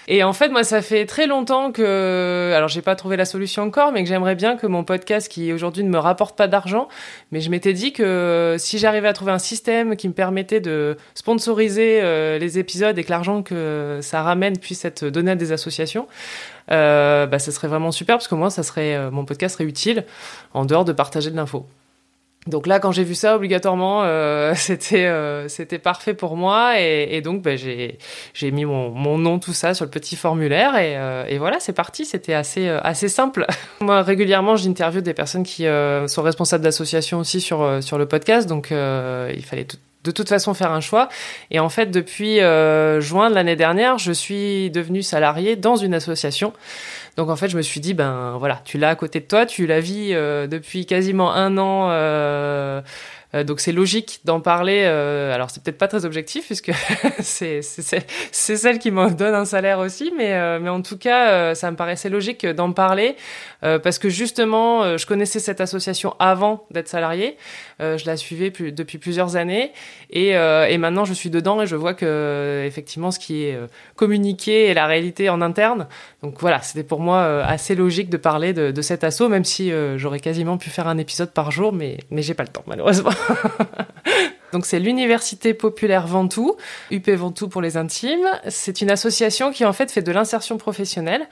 Et 0.09 0.25
en 0.25 0.33
fait, 0.33 0.49
moi, 0.49 0.65
ça 0.65 0.83
fait 0.83 1.07
très 1.07 1.27
longtemps 1.27 1.71
que, 1.71 2.53
alors 2.55 2.69
j'ai 2.69 2.83
pas 2.83 2.97
trouvé 2.97 3.17
la 3.17 3.25
solution 3.25 3.63
encore, 3.63 3.93
mais 3.93 4.03
que 4.03 4.09
j'aimerais 4.09 4.35
bien 4.35 4.57
que 4.57 4.67
mon 4.67 4.83
podcast, 4.83 5.29
qui 5.29 5.53
aujourd'hui 5.53 5.85
ne 5.85 5.89
me 5.89 5.99
rapporte 5.99 6.37
pas 6.37 6.49
d'argent, 6.49 6.89
mais 7.31 7.41
je 7.41 7.51
m'étais 7.51 7.73
dit 7.73 7.93
que 7.93 8.57
si 8.59 8.79
j'arrivais 8.79 9.07
à 9.07 9.13
trouver 9.13 9.31
un 9.31 9.39
système 9.39 9.95
qui 9.95 10.09
me 10.09 10.13
permettait 10.13 10.61
de 10.61 10.97
sponsoriser 11.15 12.01
euh, 12.03 12.39
les 12.39 12.59
épisodes 12.59 12.99
et 12.99 13.05
que 13.05 13.11
l'argent 13.11 13.43
que 13.43 14.01
ça 14.03 14.23
ramène 14.23 14.59
puisse 14.59 14.85
être 14.85 15.05
donné 15.05 15.31
à 15.31 15.37
des 15.37 15.53
associations, 15.53 16.09
euh, 16.73 17.27
bah, 17.27 17.39
ça 17.39 17.53
serait 17.53 17.69
vraiment 17.69 17.93
super 17.93 18.17
parce 18.17 18.29
que 18.29 18.35
moi, 18.35 18.51
ça 18.51 18.65
serait, 18.65 19.11
mon 19.13 19.25
podcast 19.25 19.55
serait 19.55 19.69
utile 19.69 20.05
en 20.53 20.65
dehors 20.65 20.85
de 20.85 20.93
partager 20.93 21.31
de 21.31 21.37
l'info. 21.37 21.67
Donc 22.49 22.67
là, 22.67 22.81
quand 22.81 22.91
j'ai 22.91 23.05
vu 23.05 23.15
ça, 23.15 23.37
obligatoirement, 23.37 24.03
euh, 24.03 24.53
c'était 24.57 25.07
euh, 25.07 25.49
c'était 25.49 25.79
parfait 25.79 26.15
pour 26.15 26.37
moi 26.37 26.81
et, 26.81 27.09
et 27.13 27.21
donc 27.21 27.43
ben, 27.43 27.57
j'ai 27.57 27.99
j'ai 28.35 28.51
mis 28.51 28.65
mon, 28.65 28.91
mon 28.91 29.17
nom 29.17 29.39
tout 29.39 29.53
ça 29.53 29.75
sur 29.75 29.85
le 29.85 29.91
petit 29.91 30.17
formulaire 30.17 30.77
et, 30.77 30.97
euh, 30.97 31.25
et 31.29 31.39
voilà, 31.39 31.61
c'est 31.61 31.73
parti. 31.73 32.05
C'était 32.05 32.35
assez 32.35 32.69
euh, 32.69 32.81
assez 32.83 33.09
simple. 33.09 33.47
moi, 33.81 34.03
régulièrement, 34.03 34.57
j'interviewe 34.57 35.03
des 35.03 35.15
personnes 35.15 35.45
qui 35.45 35.67
euh, 35.67 36.09
sont 36.09 36.23
responsables 36.23 36.65
d'associations 36.65 37.21
aussi 37.21 37.41
sur 37.41 37.83
sur 37.83 37.97
le 37.97 38.07
podcast, 38.07 38.49
donc 38.49 38.71
il 38.71 39.45
fallait 39.45 39.65
tout, 39.65 39.77
de 40.05 40.11
toute 40.11 40.29
façon 40.29 40.55
faire 40.55 40.73
un 40.73 40.81
choix. 40.81 41.09
Et 41.51 41.61
en 41.61 41.69
fait, 41.69 41.91
depuis 41.91 42.39
juin 42.39 43.31
de 43.31 43.35
l'année 43.35 43.57
dernière, 43.57 43.99
je 43.99 44.13
suis 44.13 44.71
devenue 44.71 45.03
salariée 45.03 45.57
dans 45.57 45.77
une 45.77 45.95
association. 45.95 46.53
Donc 47.17 47.29
en 47.29 47.37
fait, 47.37 47.49
je 47.49 47.57
me 47.57 47.63
suis 47.63 47.81
dit, 47.81 47.95
ben 47.95 48.37
voilà, 48.39 48.63
tu 48.65 48.79
l'as 48.79 48.89
à 48.89 48.95
côté 48.95 49.21
de 49.21 49.27
toi, 49.27 49.45
tu 49.45 49.67
la 49.67 49.81
vis 49.81 50.15
euh, 50.15 50.47
depuis 50.47 50.87
quasiment 50.87 51.33
un 51.33 51.59
an. 51.59 51.89
Euh, 51.91 52.81
euh, 53.35 53.45
donc 53.45 53.61
c'est 53.61 53.73
logique 53.73 54.21
d'en 54.25 54.41
parler. 54.41 54.83
Euh, 54.85 55.35
alors 55.35 55.51
c'est 55.51 55.63
peut-être 55.63 55.79
pas 55.79 55.89
très 55.89 56.05
objectif 56.05 56.47
puisque 56.47 56.73
c'est 57.21 57.63
celle 57.63 58.79
qui 58.79 58.91
me 58.91 59.11
donne 59.11 59.35
un 59.35 59.45
salaire 59.45 59.79
aussi, 59.79 60.13
mais 60.17 60.33
euh, 60.35 60.59
mais 60.61 60.69
en 60.69 60.83
tout 60.83 60.99
cas 60.99 61.55
ça 61.55 61.71
me 61.71 61.77
paraissait 61.77 62.11
logique 62.11 62.47
d'en 62.47 62.73
parler 62.73 63.17
parce 63.61 63.99
que 63.99 64.09
justement 64.09 64.97
je 64.97 65.07
connaissais 65.07 65.39
cette 65.39 65.61
association 65.61 66.15
avant 66.19 66.67
d'être 66.71 66.89
salarié, 66.89 67.37
je 67.81 68.05
la 68.07 68.17
suivais 68.17 68.51
plus, 68.51 68.73
depuis 68.73 68.99
plusieurs 68.99 69.37
années 69.37 69.73
et 70.11 70.31
et 70.31 70.79
maintenant 70.79 71.05
je 71.05 71.13
suis 71.13 71.31
dedans 71.31 71.63
et 71.63 71.67
je 71.67 71.77
vois 71.77 71.95
que 71.95 72.65
effectivement 72.67 73.11
ce 73.11 73.19
qui 73.19 73.45
est 73.45 73.59
communiqué 73.97 74.67
est 74.67 74.75
la 74.75 74.87
réalité 74.87 75.29
en 75.29 75.41
interne. 75.41 75.87
Donc 76.23 76.41
voilà, 76.41 76.61
c'était 76.63 76.85
pour 76.85 77.01
moi 77.01 77.45
assez 77.45 77.75
logique 77.75 78.11
de 78.11 78.17
parler 78.17 78.53
de, 78.53 78.71
de 78.71 78.83
cet 78.83 79.05
assaut, 79.05 79.29
même 79.29 79.45
si 79.45 79.73
j'aurais 79.97 80.21
quasiment 80.21 80.59
pu 80.59 80.71
faire 80.71 80.89
un 80.89 80.99
épisode 80.99 81.33
par 81.33 81.51
jour, 81.51 81.73
mais 81.73 81.99
mais 82.11 82.23
j'ai 82.23 82.35
pas 82.35 82.45
le 82.45 82.51
temps 82.51 82.65
malheureusement. 82.67 83.13
Donc 84.53 84.67
c'est 84.67 84.79
l'Université 84.79 85.55
populaire 85.55 86.07
Ventoux, 86.07 86.57
UP 86.91 87.09
Ventoux 87.09 87.49
pour 87.49 87.63
les 87.63 87.79
intimes. 87.79 88.29
C'est 88.49 88.83
une 88.83 88.91
association 88.91 89.51
qui 89.51 89.65
en 89.65 89.73
fait 89.73 89.91
fait 89.91 90.03
de 90.03 90.13
l'insertion 90.13 90.59
professionnelle 90.59 91.27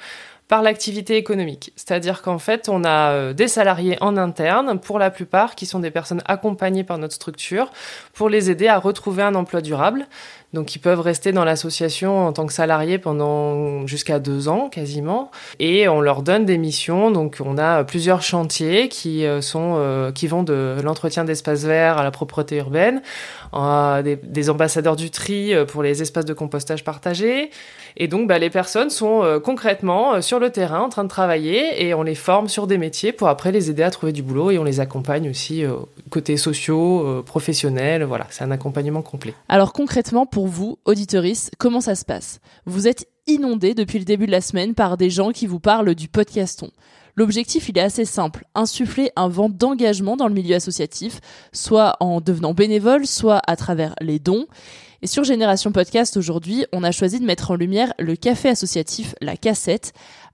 par 0.50 0.62
l'activité 0.62 1.16
économique. 1.16 1.72
C'est-à-dire 1.76 2.22
qu'en 2.22 2.40
fait, 2.40 2.68
on 2.68 2.82
a 2.82 3.12
euh, 3.12 3.32
des 3.32 3.46
salariés 3.46 3.96
en 4.00 4.16
interne, 4.16 4.80
pour 4.80 4.98
la 4.98 5.10
plupart, 5.10 5.54
qui 5.54 5.64
sont 5.64 5.78
des 5.78 5.92
personnes 5.92 6.22
accompagnées 6.26 6.82
par 6.82 6.98
notre 6.98 7.14
structure, 7.14 7.70
pour 8.14 8.28
les 8.28 8.50
aider 8.50 8.66
à 8.66 8.76
retrouver 8.80 9.22
un 9.22 9.36
emploi 9.36 9.60
durable. 9.60 10.08
Donc 10.52 10.74
ils 10.74 10.80
peuvent 10.80 11.00
rester 11.00 11.30
dans 11.30 11.44
l'association 11.44 12.26
en 12.26 12.32
tant 12.32 12.44
que 12.46 12.52
salariés 12.52 12.98
pendant 12.98 13.86
jusqu'à 13.86 14.18
deux 14.18 14.48
ans 14.48 14.68
quasiment. 14.68 15.30
Et 15.60 15.88
on 15.88 16.00
leur 16.00 16.22
donne 16.22 16.44
des 16.44 16.58
missions. 16.58 17.10
Donc 17.10 17.38
on 17.44 17.56
a 17.56 17.84
plusieurs 17.84 18.22
chantiers 18.22 18.88
qui 18.88 19.24
euh, 19.24 19.40
sont 19.40 19.76
euh, 19.78 20.12
qui 20.12 20.26
vont 20.26 20.42
de 20.42 20.76
l'entretien 20.82 21.24
d'espaces 21.24 21.64
verts 21.64 21.98
à 21.98 22.02
la 22.02 22.10
propreté 22.10 22.56
urbaine, 22.56 23.02
euh, 23.54 24.02
des, 24.02 24.16
des, 24.16 24.50
ambassadeurs 24.50 24.96
du 24.96 25.10
tri 25.10 25.54
euh, 25.54 25.64
pour 25.64 25.82
les 25.82 26.02
espaces 26.02 26.24
de 26.24 26.32
compostage 26.32 26.84
partagés. 26.84 27.50
Et 27.96 28.08
donc 28.08 28.28
bah, 28.28 28.38
les 28.38 28.50
personnes 28.50 28.90
sont 28.90 29.40
concrètement 29.42 30.22
sur 30.22 30.38
le 30.38 30.50
terrain 30.50 30.80
en 30.80 30.88
train 30.88 31.02
de 31.02 31.08
travailler 31.08 31.84
et 31.84 31.92
on 31.92 32.04
les 32.04 32.14
forme 32.14 32.48
sur 32.48 32.68
des 32.68 32.78
métiers 32.78 33.12
pour 33.12 33.26
après 33.26 33.50
les 33.50 33.68
aider 33.68 33.82
à 33.82 33.90
trouver 33.90 34.12
du 34.12 34.22
boulot 34.22 34.52
et 34.52 34.58
on 34.58 34.64
les 34.64 34.78
accompagne 34.78 35.28
aussi 35.28 35.64
côté 36.08 36.36
sociaux, 36.36 37.24
professionnels. 37.26 38.04
Voilà, 38.04 38.26
c'est 38.30 38.44
un 38.44 38.52
accompagnement 38.52 39.02
complet. 39.02 39.34
Alors 39.48 39.72
concrètement 39.72 40.24
pour 40.24 40.39
vous, 40.46 40.78
auditoris, 40.84 41.50
comment 41.58 41.80
ça 41.80 41.94
se 41.94 42.04
passe? 42.04 42.40
Vous 42.66 42.88
êtes 42.88 43.08
inondé 43.26 43.74
depuis 43.74 43.98
le 43.98 44.04
début 44.04 44.26
de 44.26 44.30
la 44.30 44.40
semaine 44.40 44.74
par 44.74 44.96
des 44.96 45.10
gens 45.10 45.30
qui 45.30 45.46
vous 45.46 45.60
parlent 45.60 45.94
du 45.94 46.08
podcaston. 46.08 46.70
L'objectif, 47.16 47.68
il 47.68 47.76
est 47.76 47.82
assez 47.82 48.04
simple, 48.04 48.44
insuffler 48.54 49.10
un 49.16 49.28
vent 49.28 49.48
d'engagement 49.48 50.16
dans 50.16 50.28
le 50.28 50.34
milieu 50.34 50.56
associatif, 50.56 51.20
soit 51.52 51.96
en 52.00 52.20
devenant 52.20 52.54
bénévole, 52.54 53.06
soit 53.06 53.40
à 53.46 53.56
travers 53.56 53.94
les 54.00 54.18
dons. 54.18 54.46
Et 55.02 55.06
sur 55.06 55.24
Génération 55.24 55.72
Podcast 55.72 56.16
aujourd'hui, 56.16 56.66
on 56.72 56.82
a 56.82 56.92
choisi 56.92 57.20
de 57.20 57.24
mettre 57.24 57.50
en 57.50 57.56
lumière 57.56 57.92
le 57.98 58.16
café 58.16 58.50
associatif 58.50 59.14
La 59.20 59.36
Cassette, 59.36 59.92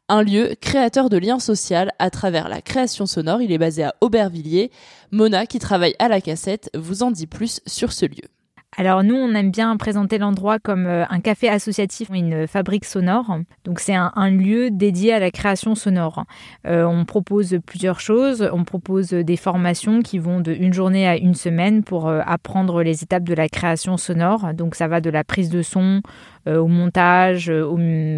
un 0.08 0.22
lieu 0.22 0.54
créateur 0.60 1.08
de 1.08 1.16
liens 1.16 1.38
sociaux 1.38 1.88
à 1.98 2.10
travers 2.10 2.48
la 2.48 2.60
création 2.60 3.06
sonore. 3.06 3.42
Il 3.42 3.52
est 3.52 3.58
basé 3.58 3.84
à 3.84 3.94
Aubervilliers. 4.00 4.70
Mona, 5.10 5.46
qui 5.46 5.58
travaille 5.58 5.94
à 5.98 6.08
La 6.08 6.20
Cassette, 6.20 6.70
vous 6.74 7.02
en 7.02 7.10
dit 7.10 7.26
plus 7.26 7.60
sur 7.66 7.92
ce 7.92 8.06
lieu. 8.06 8.35
Alors 8.78 9.02
nous, 9.02 9.14
on 9.14 9.32
aime 9.34 9.50
bien 9.50 9.74
présenter 9.78 10.18
l'endroit 10.18 10.58
comme 10.58 10.86
euh, 10.86 11.06
un 11.08 11.20
café 11.20 11.48
associatif, 11.48 12.10
une 12.12 12.46
fabrique 12.46 12.84
sonore. 12.84 13.38
Donc 13.64 13.80
c'est 13.80 13.94
un, 13.94 14.30
lieu 14.30 14.70
dédié 14.70 15.14
à 15.14 15.18
la 15.18 15.30
création 15.30 15.74
sonore. 15.74 16.24
Euh, 16.66 16.84
on 16.84 17.06
propose 17.06 17.58
plusieurs 17.64 18.00
choses. 18.00 18.50
On 18.52 18.64
propose 18.64 19.10
des 19.10 19.36
formations 19.38 20.02
qui 20.02 20.18
vont 20.18 20.40
de 20.40 20.52
une 20.52 20.74
journée 20.74 21.08
à 21.08 21.16
une 21.16 21.34
semaine 21.34 21.84
pour 21.84 22.06
euh, 22.06 22.20
apprendre 22.26 22.82
les 22.82 23.02
étapes 23.02 23.24
de 23.24 23.32
la 23.32 23.48
création 23.48 23.96
sonore. 23.96 24.52
Donc 24.52 24.74
ça 24.74 24.88
va 24.88 25.00
de 25.00 25.08
la 25.08 25.24
prise 25.24 25.48
de 25.48 25.62
son 25.62 26.02
au 26.48 26.68
montage, 26.68 27.52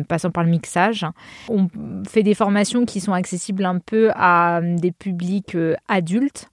passant 0.06 0.30
par 0.30 0.44
le 0.44 0.50
mixage. 0.50 1.06
On 1.48 1.66
fait 2.06 2.22
des 2.22 2.34
formations 2.34 2.84
qui 2.84 3.00
sont 3.00 3.14
accessibles 3.14 3.64
un 3.64 3.78
peu 3.78 4.10
à 4.14 4.60
des 4.62 4.92
publics 4.92 5.56
adultes. 5.88 6.50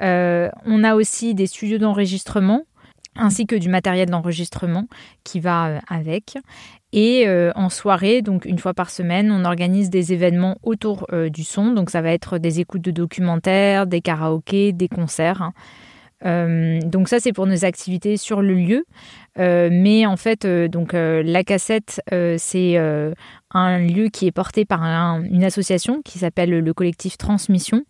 on 0.00 0.84
a 0.84 0.94
aussi 0.94 1.34
des 1.34 1.46
studios 1.46 1.78
d'enregistrement 1.78 2.64
ainsi 3.16 3.46
que 3.46 3.56
du 3.56 3.68
matériel 3.68 4.10
d'enregistrement 4.10 4.86
qui 5.22 5.40
va 5.40 5.66
euh, 5.66 5.78
avec. 5.88 6.36
Et 6.92 7.26
euh, 7.26 7.50
en 7.56 7.68
soirée, 7.68 8.22
donc 8.22 8.44
une 8.44 8.58
fois 8.58 8.74
par 8.74 8.90
semaine, 8.90 9.30
on 9.30 9.44
organise 9.44 9.90
des 9.90 10.12
événements 10.12 10.56
autour 10.62 11.06
euh, 11.12 11.28
du 11.28 11.44
son. 11.44 11.72
Donc 11.72 11.90
ça 11.90 12.02
va 12.02 12.10
être 12.12 12.38
des 12.38 12.60
écoutes 12.60 12.82
de 12.82 12.90
documentaires, 12.90 13.86
des 13.86 14.00
karaokés, 14.00 14.72
des 14.72 14.88
concerts. 14.88 15.50
donc 16.24 17.08
ça, 17.08 17.20
c'est 17.20 17.32
pour 17.32 17.46
nos 17.46 17.64
activités 17.64 18.16
sur 18.16 18.40
le 18.40 18.54
lieu. 18.54 18.86
Mais 19.36 20.06
en 20.06 20.16
fait, 20.16 20.46
donc 20.46 20.92
la 20.94 21.44
cassette, 21.44 22.00
c'est 22.38 22.78
un 23.54 23.78
lieu 23.78 24.08
qui 24.08 24.26
est 24.26 24.32
porté 24.32 24.64
par 24.64 24.82
une 24.82 25.44
association 25.44 26.02
qui 26.02 26.18
s'appelle 26.18 26.50
le 26.50 26.74
collectif 26.74 27.16
Transmission. 27.16 27.84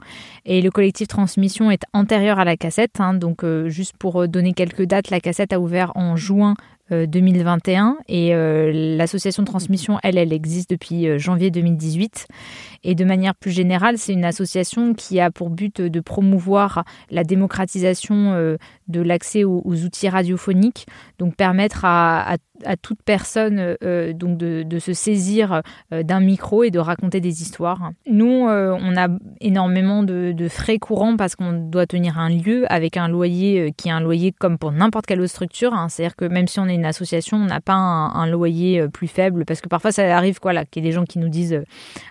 Et 0.44 0.60
le 0.60 0.70
collectif 0.70 1.08
Transmission 1.08 1.70
est 1.70 1.82
antérieur 1.92 2.38
à 2.38 2.44
la 2.44 2.56
cassette. 2.56 3.00
Hein. 3.00 3.14
donc, 3.14 3.42
euh, 3.42 3.68
juste 3.68 3.96
pour 3.98 4.22
euh, 4.22 4.28
donner 4.28 4.52
quelques 4.52 4.84
dates, 4.84 5.10
la 5.10 5.20
cassette 5.20 5.52
a 5.52 5.60
ouvert 5.60 5.92
en 5.96 6.16
juin 6.16 6.54
2021 6.90 7.88
euh, 7.88 7.94
et 8.08 8.96
l'association 8.98 9.42
transmission, 9.42 9.98
elle, 10.02 10.18
elle 10.18 10.34
existe 10.34 10.68
depuis 10.68 11.18
janvier 11.18 11.50
2018. 11.50 12.26
Et 12.82 12.94
de 12.94 13.06
manière 13.06 13.34
plus 13.34 13.52
générale, 13.52 13.96
c'est 13.96 14.12
une 14.12 14.26
association 14.26 14.92
qui 14.92 15.18
a 15.18 15.30
pour 15.30 15.48
but 15.48 15.80
de 15.80 16.00
promouvoir 16.00 16.84
la 17.10 17.24
démocratisation 17.24 18.58
de 18.88 19.00
l'accès 19.00 19.44
aux, 19.44 19.62
outils 19.64 20.10
radiophoniques, 20.10 20.86
donc 21.18 21.33
permettre 21.36 21.84
à, 21.84 22.36
toute 22.82 23.02
personne 23.02 23.76
donc 24.14 24.38
de, 24.38 24.78
se 24.78 24.92
saisir 24.92 25.62
euh, 25.92 26.02
d'un 26.02 26.20
micro 26.20 26.62
et 26.62 26.70
de 26.70 26.78
raconter 26.78 27.20
des 27.20 27.42
histoires. 27.42 27.90
Nous, 28.06 28.48
euh, 28.48 28.76
on 28.80 28.96
a 28.96 29.08
énormément 29.40 30.02
de, 30.02 30.48
frais 30.48 30.78
courants 30.78 31.16
parce 31.16 31.36
qu'on 31.36 31.52
doit 31.52 31.86
tenir 31.86 32.18
un 32.18 32.28
lieu 32.28 32.64
avec 32.70 32.96
un 32.96 33.08
loyer 33.08 33.60
euh, 33.60 33.70
qui 33.76 33.88
est 33.88 33.92
un 33.92 34.00
loyer 34.00 34.32
comme 34.32 34.58
pour 34.58 34.72
n'importe 34.72 35.06
quelle 35.06 35.20
autre 35.20 35.30
structure. 35.30 35.72
Hein. 35.72 35.88
C'est-à-dire 35.88 36.16
que 36.16 36.26
même 36.26 36.46
si 36.46 36.60
on 36.60 36.66
est 36.66 36.74
une 36.74 36.84
association, 36.84 37.38
on 37.38 37.46
n'a 37.46 37.60
pas 37.60 37.74
un, 37.74 38.26
loyer 38.26 38.88
plus 38.88 39.06
faible 39.06 39.44
parce 39.44 39.60
que 39.60 39.68
parfois 39.68 39.92
ça 39.92 40.16
arrive 40.16 40.40
quoi 40.40 40.52
là, 40.52 40.64
qu'il 40.64 40.82
y 40.82 40.86
ait 40.86 40.90
des 40.90 40.94
gens 40.94 41.04
qui 41.04 41.18
nous 41.18 41.28
disent 41.28 41.62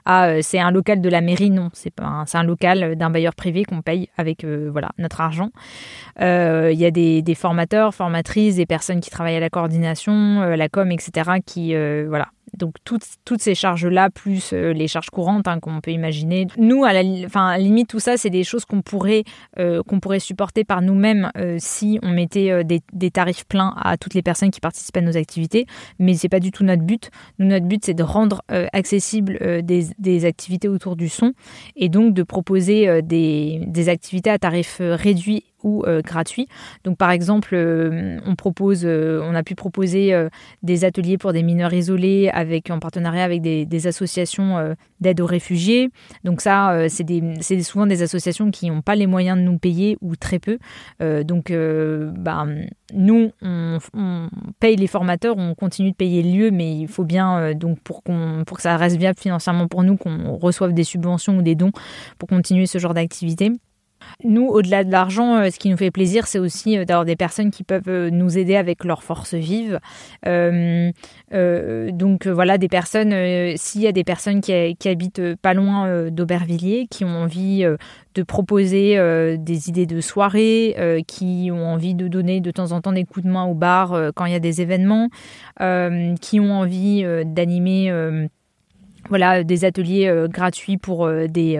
ah 0.05 0.41
c'est 0.41 0.59
un 0.59 0.71
local 0.71 1.01
de 1.01 1.09
la 1.09 1.21
mairie. 1.21 1.49
Non, 1.49 1.69
c'est 1.73 1.93
c'est 2.25 2.37
un 2.37 2.43
local 2.43 2.95
d'un 2.95 3.09
bailleur 3.09 3.35
privé 3.35 3.65
qu'on 3.65 3.81
paye 3.81 4.09
avec 4.17 4.45
voilà 4.45 4.89
notre 4.97 5.21
argent. 5.21 5.49
Il 6.19 6.23
y 6.73 6.85
a 6.85 6.91
des, 6.91 7.21
des, 7.21 7.35
formateurs, 7.35 7.93
formatrices, 7.93 8.55
des 8.55 8.65
personnes 8.65 8.99
qui 8.99 9.09
travaillent 9.13 9.37
à 9.37 9.39
la 9.39 9.49
coordination, 9.49 10.41
la 10.41 10.69
com, 10.69 10.91
etc. 10.91 11.31
qui 11.45 11.75
voilà 12.07 12.27
donc 12.57 12.75
toutes, 12.83 13.05
toutes 13.25 13.41
ces 13.41 13.55
charges-là, 13.55 14.09
plus 14.09 14.53
euh, 14.53 14.73
les 14.73 14.87
charges 14.87 15.09
courantes 15.09 15.47
hein, 15.47 15.59
qu'on 15.59 15.81
peut 15.81 15.91
imaginer. 15.91 16.47
Nous, 16.57 16.83
à 16.83 16.93
la, 16.93 17.01
enfin, 17.25 17.57
limite, 17.57 17.89
tout 17.89 17.99
ça, 17.99 18.17
c'est 18.17 18.29
des 18.29 18.43
choses 18.43 18.65
qu'on 18.65 18.81
pourrait, 18.81 19.23
euh, 19.59 19.81
qu'on 19.83 19.99
pourrait 19.99 20.19
supporter 20.19 20.63
par 20.63 20.81
nous-mêmes 20.81 21.31
euh, 21.37 21.57
si 21.59 21.99
on 22.03 22.09
mettait 22.09 22.63
des, 22.63 22.81
des, 22.93 23.11
tarifs 23.11 23.45
pleins 23.45 23.73
à 23.77 23.97
toutes 23.97 24.13
les 24.13 24.21
personnes 24.21 24.51
qui 24.51 24.59
participent 24.59 24.97
à 24.97 25.01
nos 25.01 25.17
activités. 25.17 25.65
Mais 25.99 26.13
c'est 26.13 26.29
pas 26.29 26.39
du 26.39 26.51
tout 26.51 26.63
notre 26.63 26.83
but. 26.83 27.09
Nous, 27.39 27.47
notre 27.47 27.65
but, 27.65 27.83
c'est 27.85 27.93
de 27.93 28.03
rendre 28.03 28.41
accessible 28.47 29.63
des, 29.63 29.87
des, 29.97 30.25
activités 30.25 30.67
autour 30.67 30.95
du 30.95 31.09
son 31.09 31.33
et 31.75 31.89
donc 31.89 32.13
de 32.13 32.23
proposer 32.23 33.01
des, 33.01 33.61
des 33.67 33.89
activités 33.89 34.29
à 34.29 34.37
tarifs 34.37 34.77
réduits 34.79 35.43
euh, 35.65 36.01
gratuit. 36.01 36.47
Donc 36.83 36.97
par 36.97 37.11
exemple, 37.11 37.51
euh, 37.53 38.19
on 38.25 38.35
propose, 38.35 38.83
euh, 38.85 39.21
on 39.23 39.33
a 39.35 39.43
pu 39.43 39.55
proposer 39.55 40.13
des 40.61 40.85
ateliers 40.85 41.17
pour 41.17 41.33
des 41.33 41.43
mineurs 41.43 41.73
isolés 41.73 42.29
avec 42.29 42.69
en 42.69 42.79
partenariat 42.79 43.23
avec 43.23 43.41
des, 43.41 43.87
associations 43.87 44.75
d'aide 45.01 45.19
aux 45.19 45.25
réfugiés. 45.25 45.89
Donc 46.23 46.41
ça, 46.41 46.87
c'est 46.89 47.61
souvent 47.63 47.85
des 47.85 48.01
associations 48.01 48.51
qui 48.51 48.69
n'ont 48.69 48.81
pas 48.81 48.95
les 48.95 49.07
moyens 49.07 49.37
de 49.37 49.43
nous 49.43 49.57
payer 49.57 49.97
ou 50.01 50.15
très 50.15 50.39
peu. 50.39 50.57
donc 51.23 51.51
bah, 51.51 52.45
nous, 52.93 53.31
on, 53.41 54.29
paye 54.59 54.75
les 54.75 54.87
formateurs, 54.87 55.37
on 55.37 55.55
continue 55.55 55.91
de 55.91 55.95
payer 55.95 56.23
le 56.23 56.31
lieu, 56.31 56.51
mais 56.51 56.77
il 56.77 56.87
faut 56.87 57.03
bien 57.03 57.53
donc 57.53 57.79
pour 57.81 58.03
que 58.03 58.61
ça 58.61 58.77
reste 58.77 58.97
viable 58.97 59.19
financièrement 59.19 59.67
pour 59.67 59.83
nous, 59.83 59.97
qu'on 59.97 60.37
reçoive 60.37 60.73
des 60.73 60.83
subventions 60.83 61.37
ou 61.37 61.41
des 61.41 61.55
dons 61.55 61.71
pour 62.17 62.29
continuer 62.29 62.67
ce 62.67 62.77
genre 62.77 62.93
d'activité. 62.93 63.51
Nous, 64.23 64.47
au-delà 64.47 64.83
de 64.83 64.91
l'argent, 64.91 65.35
euh, 65.35 65.49
ce 65.49 65.59
qui 65.59 65.69
nous 65.69 65.77
fait 65.77 65.91
plaisir, 65.91 66.27
c'est 66.27 66.39
aussi 66.39 66.77
euh, 66.77 66.85
d'avoir 66.85 67.05
des 67.05 67.15
personnes 67.15 67.51
qui 67.51 67.63
peuvent 67.63 67.89
euh, 67.89 68.09
nous 68.09 68.37
aider 68.37 68.55
avec 68.55 68.83
leurs 68.85 69.03
forces 69.03 69.33
vives. 69.33 69.79
donc 71.93 72.27
voilà, 72.27 72.57
des 72.57 72.67
personnes, 72.67 73.13
s'il 73.57 73.81
y 73.81 73.87
a 73.87 73.91
des 73.91 74.03
personnes 74.03 74.41
qui, 74.41 74.53
habitent 74.87 75.35
pas 75.41 75.53
loin 75.53 76.09
d'Aubervilliers, 76.09 76.87
qui 76.89 77.05
ont 77.05 77.23
envie 77.23 77.65
de 78.15 78.23
proposer 78.23 78.97
des 79.37 79.69
idées 79.69 79.85
de 79.85 80.01
soirée, 80.01 81.03
qui 81.07 81.49
ont 81.51 81.65
envie 81.65 81.95
de 81.95 82.07
donner 82.07 82.41
de 82.41 82.51
temps 82.51 82.71
en 82.71 82.81
temps 82.81 82.91
des 82.91 83.05
coups 83.05 83.25
de 83.25 83.31
main 83.31 83.45
au 83.45 83.53
bar 83.53 84.11
quand 84.15 84.25
il 84.25 84.33
y 84.33 84.35
a 84.35 84.39
des 84.39 84.61
événements, 84.61 85.09
qui 85.59 86.39
ont 86.39 86.53
envie 86.53 87.03
d'animer 87.25 87.91
voilà 89.09 89.43
des 89.43 89.65
ateliers 89.65 90.07
euh, 90.07 90.27
gratuits 90.27 90.77
pour 90.77 91.05
euh, 91.05 91.27
des, 91.27 91.57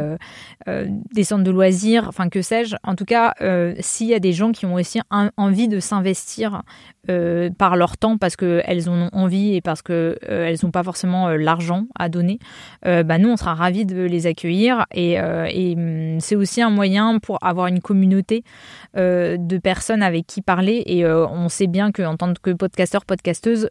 euh, 0.68 0.88
centres 1.24 1.44
de 1.44 1.52
loisirs, 1.52 2.06
enfin 2.08 2.30
que 2.30 2.42
sais-je. 2.42 2.76
En 2.84 2.96
tout 2.96 3.06
cas, 3.06 3.34
s'il 3.80 4.08
y 4.08 4.14
a 4.14 4.20
des 4.20 4.34
gens 4.34 4.52
qui 4.52 4.66
ont 4.66 4.76
aussi 4.76 5.00
envie 5.38 5.68
de 5.68 5.80
s'investir 5.80 6.64
euh, 7.10 7.50
par 7.50 7.76
leur 7.76 7.98
temps 7.98 8.18
parce 8.18 8.38
qu'elles 8.38 8.88
en 8.88 8.94
ont 8.94 9.10
envie 9.12 9.56
et 9.56 9.60
parce 9.60 9.82
qu'elles 9.82 10.18
euh, 10.30 10.56
n'ont 10.64 10.72
pas 10.72 10.84
forcément 10.84 11.28
euh, 11.28 11.36
l'argent 11.36 11.86
à 12.00 12.08
donner, 12.08 12.40
bah, 12.86 13.18
nous, 13.18 13.28
on 13.28 13.36
sera 13.36 13.56
ravis 13.56 13.86
de 13.86 14.04
les 14.04 14.26
accueillir. 14.26 14.86
Et, 14.94 15.14
et 15.14 15.76
hum, 15.76 16.20
c'est 16.22 16.38
aussi 16.38 16.62
un 16.62 16.70
moyen 16.70 17.20
pour 17.20 17.40
avoir 17.42 17.68
une 17.68 17.82
communauté 17.82 18.44
de 18.96 19.58
personnes 19.58 20.04
avec 20.04 20.28
qui 20.28 20.42
parler. 20.42 20.84
Et 20.86 21.06
on 21.06 21.50
sait 21.50 21.68
bien 21.68 21.92
qu'en 21.92 22.16
tant 22.16 22.34
que 22.42 22.52
podcasteur, 22.52 23.06
podcasteuse, 23.06 23.68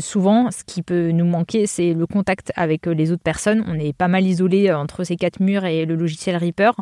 souvent, 0.00 0.50
ce 0.50 0.64
qui 0.64 0.82
peut 0.82 1.10
nous 1.10 1.26
manquer, 1.26 1.66
c'est 1.66 1.94
le 1.94 2.06
contact 2.06 2.52
avec 2.56 2.86
les 2.86 3.03
autres 3.12 3.22
personnes. 3.22 3.64
On 3.66 3.78
est 3.78 3.92
pas 3.92 4.08
mal 4.08 4.24
isolé 4.24 4.72
entre 4.72 5.04
ces 5.04 5.16
quatre 5.16 5.40
murs 5.40 5.64
et 5.64 5.86
le 5.86 5.94
logiciel 5.94 6.36
Reaper. 6.36 6.72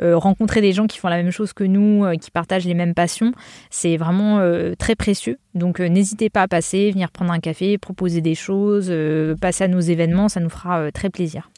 rencontrer 0.00 0.60
des 0.60 0.72
gens 0.72 0.86
qui 0.86 0.98
font 0.98 1.08
la 1.08 1.16
même 1.16 1.30
chose 1.30 1.52
que 1.52 1.64
nous, 1.64 2.04
qui 2.20 2.30
partagent 2.30 2.66
les 2.66 2.74
mêmes 2.74 2.94
passions, 2.94 3.32
c'est 3.70 3.96
vraiment 3.96 4.40
très 4.78 4.94
précieux. 4.94 5.38
Donc 5.54 5.80
euh, 5.80 5.88
n'hésitez 5.88 6.30
pas 6.30 6.42
à 6.42 6.48
passer, 6.48 6.90
venir 6.90 7.10
prendre 7.10 7.32
un 7.32 7.40
café, 7.40 7.76
proposer 7.78 8.20
des 8.20 8.34
choses, 8.34 8.88
euh, 8.88 9.36
passer 9.36 9.64
à 9.64 9.68
nos 9.68 9.80
événements, 9.80 10.28
ça 10.28 10.40
nous 10.40 10.48
fera 10.48 10.80
euh, 10.80 10.90
très 10.90 11.10
plaisir. 11.10 11.50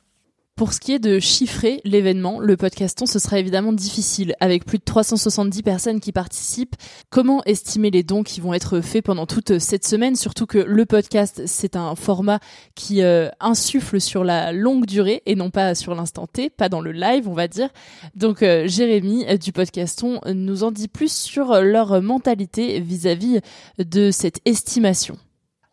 Pour 0.56 0.72
ce 0.72 0.78
qui 0.78 0.92
est 0.92 1.00
de 1.00 1.18
chiffrer 1.18 1.80
l'événement, 1.82 2.38
le 2.38 2.56
podcaston, 2.56 3.06
ce 3.06 3.18
sera 3.18 3.40
évidemment 3.40 3.72
difficile. 3.72 4.36
Avec 4.38 4.64
plus 4.64 4.78
de 4.78 4.84
370 4.84 5.64
personnes 5.64 5.98
qui 5.98 6.12
participent, 6.12 6.76
comment 7.10 7.42
estimer 7.42 7.90
les 7.90 8.04
dons 8.04 8.22
qui 8.22 8.40
vont 8.40 8.54
être 8.54 8.80
faits 8.80 9.04
pendant 9.04 9.26
toute 9.26 9.58
cette 9.58 9.84
semaine? 9.84 10.14
Surtout 10.14 10.46
que 10.46 10.58
le 10.58 10.86
podcast, 10.86 11.42
c'est 11.46 11.74
un 11.74 11.96
format 11.96 12.38
qui 12.76 13.02
euh, 13.02 13.30
insuffle 13.40 14.00
sur 14.00 14.22
la 14.22 14.52
longue 14.52 14.86
durée 14.86 15.24
et 15.26 15.34
non 15.34 15.50
pas 15.50 15.74
sur 15.74 15.92
l'instant 15.96 16.28
T, 16.28 16.50
pas 16.50 16.68
dans 16.68 16.80
le 16.80 16.92
live, 16.92 17.28
on 17.28 17.34
va 17.34 17.48
dire. 17.48 17.70
Donc 18.14 18.44
euh, 18.44 18.68
Jérémy 18.68 19.26
euh, 19.26 19.36
du 19.36 19.50
podcaston 19.50 20.20
nous 20.32 20.62
en 20.62 20.70
dit 20.70 20.86
plus 20.86 21.12
sur 21.12 21.60
leur 21.62 22.00
mentalité 22.00 22.78
vis-à-vis 22.78 23.40
de 23.78 24.12
cette 24.12 24.38
estimation. 24.44 25.18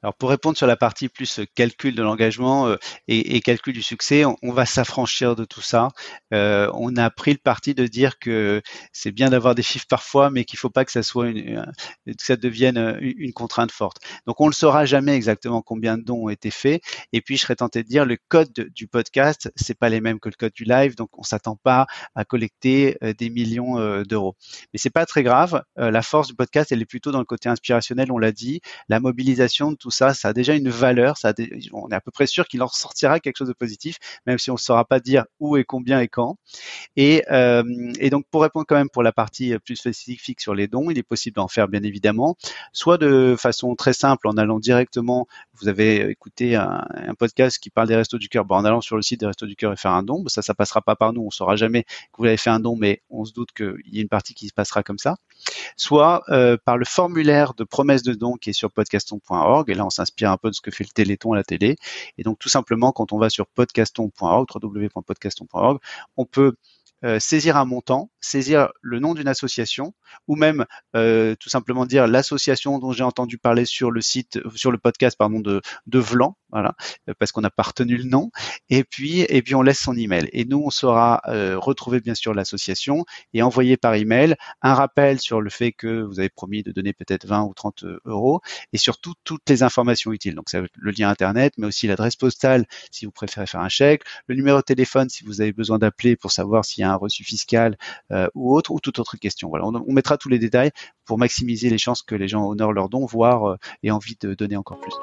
Alors 0.04 0.16
pour 0.16 0.32
répondre 0.32 0.58
sur 0.58 0.66
la 0.66 0.76
partie 0.76 1.10
plus 1.10 1.40
euh, 1.40 1.46
calcul 1.54 1.94
de 1.94 2.02
l'engagement 2.02 2.68
euh, 2.68 2.78
et, 3.08 3.40
calcul 3.42 3.74
du 3.74 3.84
succès, 3.84 4.24
on, 4.26 4.52
va 4.52 4.66
s'affranchir 4.66 5.36
de 5.36 5.46
tout 5.46 5.62
ça. 5.62 5.90
Euh, 6.34 6.72
on 6.74 6.96
a 6.96 7.10
pris 7.12 7.32
le 7.32 7.38
parti 7.38 7.76
de 7.76 7.86
dire 7.86 8.18
que 8.18 8.62
c'est 8.94 9.12
bien 9.12 9.30
d'avoir 9.30 9.54
des 9.54 9.62
chiffres 9.62 9.86
parfois, 9.88 10.32
mais 10.32 10.44
qu'il 10.44 10.58
faut 10.58 10.70
pas 10.70 10.86
que 10.86 10.92
ça 10.92 11.04
soit 11.04 11.30
une, 11.30 11.72
que 12.06 12.24
ça 12.24 12.36
devienne 12.36 12.98
une, 13.02 13.34
contrainte 13.34 13.72
forte. 13.72 13.98
Donc 14.26 14.42
on 14.42 14.48
ne 14.48 14.54
saura 14.54 14.86
jamais 14.86 15.16
exactement 15.16 15.62
combien 15.62 15.98
de 15.98 16.04
dons 16.04 16.26
ont 16.26 16.30
été 16.30 16.52
faits. 16.52 16.82
Et 17.14 17.22
puis 17.22 17.38
je 17.38 17.44
serais 17.44 17.56
tenté 17.56 17.84
de 17.84 17.88
dire 17.88 18.06
le 18.06 18.18
code 18.28 18.52
du 18.54 18.88
podcast, 18.88 19.52
c'est 19.56 19.78
pas 19.78 19.90
les 19.90 20.02
mêmes 20.02 20.20
que 20.20 20.30
le 20.30 20.36
code 20.36 20.54
du 20.54 20.64
live, 20.64 20.96
donc 20.96 21.10
on 21.18 21.24
s'attend 21.24 21.56
pas 21.56 21.86
à 22.16 22.26
collecter 22.26 22.98
des 23.18 23.30
millions 23.30 24.04
d'euros. 24.04 24.36
Mais 24.74 24.80
c'est 24.80 24.90
pas 24.90 25.06
très 25.06 25.24
grave. 25.24 25.64
la 25.78 26.02
force 26.02 26.28
du 26.28 26.36
podcast, 26.36 26.72
elle 26.72 26.82
est 26.82 26.86
plutôt 26.86 27.12
dans 27.12 27.20
le 27.20 27.26
côté 27.26 27.50
inspirationnel. 27.50 28.12
On 28.12 28.18
l'a 28.18 28.32
dit, 28.32 28.62
la 28.90 29.00
mobilisation 29.00 29.72
de 29.72 29.78
tout 29.78 29.91
ça, 29.92 30.14
ça 30.14 30.30
a 30.30 30.34
déjà 30.34 30.56
une 30.56 30.70
valeur. 30.70 31.18
Ça 31.18 31.34
on 31.74 31.90
est 31.90 31.96
à 31.96 32.02
peu 32.02 32.12
près 32.12 32.28
sûr 32.28 32.48
qu'il 32.48 32.62
en 32.64 32.68
sortira 32.68 33.20
quelque 33.20 33.38
chose 33.38 33.48
de 33.48 33.54
positif, 33.54 33.98
même 34.26 34.38
si 34.38 34.50
on 34.52 34.56
ne 34.56 34.60
saura 34.60 34.86
pas 34.86 35.00
dire 35.00 35.26
où 35.40 35.58
et 35.58 35.64
combien 35.64 36.00
et 36.00 36.08
quand. 36.08 36.38
Et, 36.96 37.24
euh, 37.32 37.64
et, 38.00 38.10
donc, 38.10 38.26
pour 38.32 38.42
répondre 38.42 38.66
quand 38.68 38.76
même 38.76 38.90
pour 38.90 39.04
la 39.04 39.12
partie 39.12 39.58
plus 39.60 39.76
spécifique 39.76 40.42
sur 40.42 40.56
les 40.56 40.68
dons, 40.68 40.90
il 40.90 40.98
est 40.98 41.04
possible 41.04 41.36
d'en 41.36 41.48
faire 41.48 41.68
bien 41.68 41.84
évidemment, 41.84 42.36
soit 42.74 42.98
de 42.98 43.36
façon 43.38 43.76
très 43.76 43.94
simple 43.94 44.28
en 44.28 44.38
allant 44.38 44.60
directement. 44.60 45.28
Vous 45.54 45.68
avez 45.68 46.10
écouté 46.10 46.56
un, 46.56 46.86
podcast 47.18 47.60
qui 47.60 47.70
parle 47.70 47.88
des 47.88 47.96
restos 47.96 48.18
du 48.18 48.30
cœur, 48.30 48.46
bon, 48.46 48.56
en 48.56 48.66
allant 48.66 48.82
sur 48.82 48.96
le 48.96 49.02
site 49.02 49.20
des 49.20 49.28
restos 49.28 49.46
du 49.46 49.56
cœur 49.56 49.74
et 49.74 49.78
faire 49.78 49.92
un 49.92 50.04
don. 50.04 50.24
Ça, 50.28 50.42
ça 50.42 50.54
passera 50.54 50.82
pas 50.82 50.96
par 50.96 51.14
nous. 51.14 51.24
On 51.24 51.30
saura 51.30 51.56
jamais 51.56 51.84
que 51.84 52.18
vous 52.18 52.26
avez 52.26 52.38
fait 52.38 52.50
un 52.50 52.60
don, 52.60 52.76
mais 52.76 53.02
on 53.10 53.26
se 53.26 53.34
doute 53.34 53.52
qu'il 53.52 53.76
y 53.92 54.00
a 54.00 54.02
une 54.02 54.10
partie 54.10 54.34
qui 54.34 54.48
se 54.48 54.54
passera 54.54 54.84
comme 54.84 54.98
ça. 54.98 55.16
Soit 55.76 56.24
euh, 56.30 56.58
par 56.64 56.78
le 56.78 56.86
formulaire 56.86 57.54
de 57.54 57.64
promesse 57.64 58.04
de 58.04 58.14
don 58.14 58.34
qui 58.34 58.52
est 58.52 58.54
sur 58.54 58.72
podcaston.org. 58.72 59.70
on 59.86 59.90
s'inspire 59.90 60.32
un 60.32 60.38
peu 60.38 60.50
de 60.50 60.56
ce 60.56 60.62
que 60.62 60.72
fait 60.72 60.84
le 60.84 60.90
Téléthon 60.90 61.34
à 61.34 61.38
la 61.38 61.44
télé. 61.44 61.78
Et 62.18 62.24
donc, 62.24 62.40
tout 62.40 62.50
simplement, 62.50 62.92
quand 62.92 63.14
on 63.14 63.18
va 63.18 63.30
sur 63.30 63.48
podcaston.org, 63.48 64.48
www.podcaston.org, 64.54 65.80
on 66.18 66.26
peut 66.26 66.56
euh, 67.04 67.20
saisir 67.20 67.58
un 67.58 67.66
montant, 67.66 68.12
saisir 68.20 68.70
le 68.82 69.00
nom 69.00 69.14
d'une 69.14 69.28
association, 69.28 69.94
ou 70.28 70.36
même 70.36 70.66
euh, 70.96 71.36
tout 71.40 71.50
simplement 71.50 71.86
dire 71.86 72.08
l'association 72.08 72.78
dont 72.80 72.92
j'ai 72.92 73.04
entendu 73.04 73.38
parler 73.38 73.66
sur 73.66 73.92
le 73.92 74.02
site, 74.02 74.40
sur 74.56 74.72
le 74.72 74.78
podcast 74.78 75.18
pardon 75.18 75.40
de 75.40 75.62
de 75.88 76.00
Vlan, 76.00 76.38
voilà, 76.52 76.76
parce 77.18 77.32
qu'on 77.32 77.42
n'a 77.42 77.50
pas 77.50 77.64
retenu 77.64 77.98
le 77.98 78.04
nom. 78.04 78.30
Et 78.70 78.84
puis 78.84 79.22
et 79.22 79.42
puis 79.42 79.56
on 79.56 79.62
laisse 79.62 79.80
son 79.80 79.96
email. 79.98 80.30
Et 80.34 80.46
nous 80.46 80.62
on 80.64 80.70
saura 80.70 81.22
euh, 81.28 81.58
retrouver 81.58 82.02
bien 82.02 82.14
sûr 82.14 82.34
l'association 82.34 83.06
et 83.34 83.42
envoyer 83.42 83.78
par 83.78 83.96
email 83.96 84.36
un 84.62 84.74
rappel 84.74 85.20
sur 85.20 85.42
le 85.42 85.50
fait 85.50 85.72
que 85.72 86.02
vous 86.04 86.20
avez 86.20 86.30
promis 86.30 86.64
de 86.64 86.72
donner 86.72 86.94
peut-être 86.94 87.26
20 87.26 87.44
ou 87.44 87.54
30 87.54 87.86
euros 88.06 88.42
et 88.74 88.78
surtout 88.78 89.14
toutes 89.24 89.50
les 89.50 89.64
informations 89.64 90.12
utiles. 90.12 90.36
Donc 90.36 90.50
ça 90.50 90.62
le 90.62 90.92
lien 90.92 91.10
internet, 91.10 91.54
mais 91.58 91.68
aussi 91.68 91.88
l'adresse 91.88 92.16
postale 92.16 92.66
si 92.92 93.06
vous 93.06 93.12
préférez 93.12 93.48
faire 93.48 93.62
un 93.62 93.70
chèque, 93.70 94.04
le 94.28 94.36
numéro 94.36 94.58
de 94.58 94.64
téléphone 94.64 95.10
si 95.10 95.24
vous 95.24 95.42
avez 95.42 95.54
besoin 95.54 95.80
d'appeler 95.80 96.16
pour 96.16 96.32
savoir 96.32 96.66
s'il 96.66 96.82
y 96.82 96.84
a 96.86 96.91
un 96.92 96.98
reçu 96.98 97.24
fiscal 97.24 97.78
euh, 98.12 98.28
ou 98.36 98.56
autre, 98.56 98.72
ou 98.72 98.80
toute 98.80 99.00
autre 99.00 99.18
question. 99.18 99.52
On, 99.54 99.94
mettra 99.94 100.18
tous 100.18 100.30
les 100.30 100.40
détails 100.40 100.72
pour 101.06 101.18
maximiser 101.18 101.70
les 101.70 101.78
chances 101.78 102.02
que 102.02 102.16
les 102.16 102.28
gens 102.28 102.46
honorent 102.46 102.74
leurs 102.74 102.90
dons, 102.90 103.06
voire 103.06 103.46
euh, 103.46 103.58
aient 103.84 103.92
envie 103.92 104.18
de 104.20 104.34
donner 104.34 104.58
encore 104.58 104.80
plus. 104.80 104.94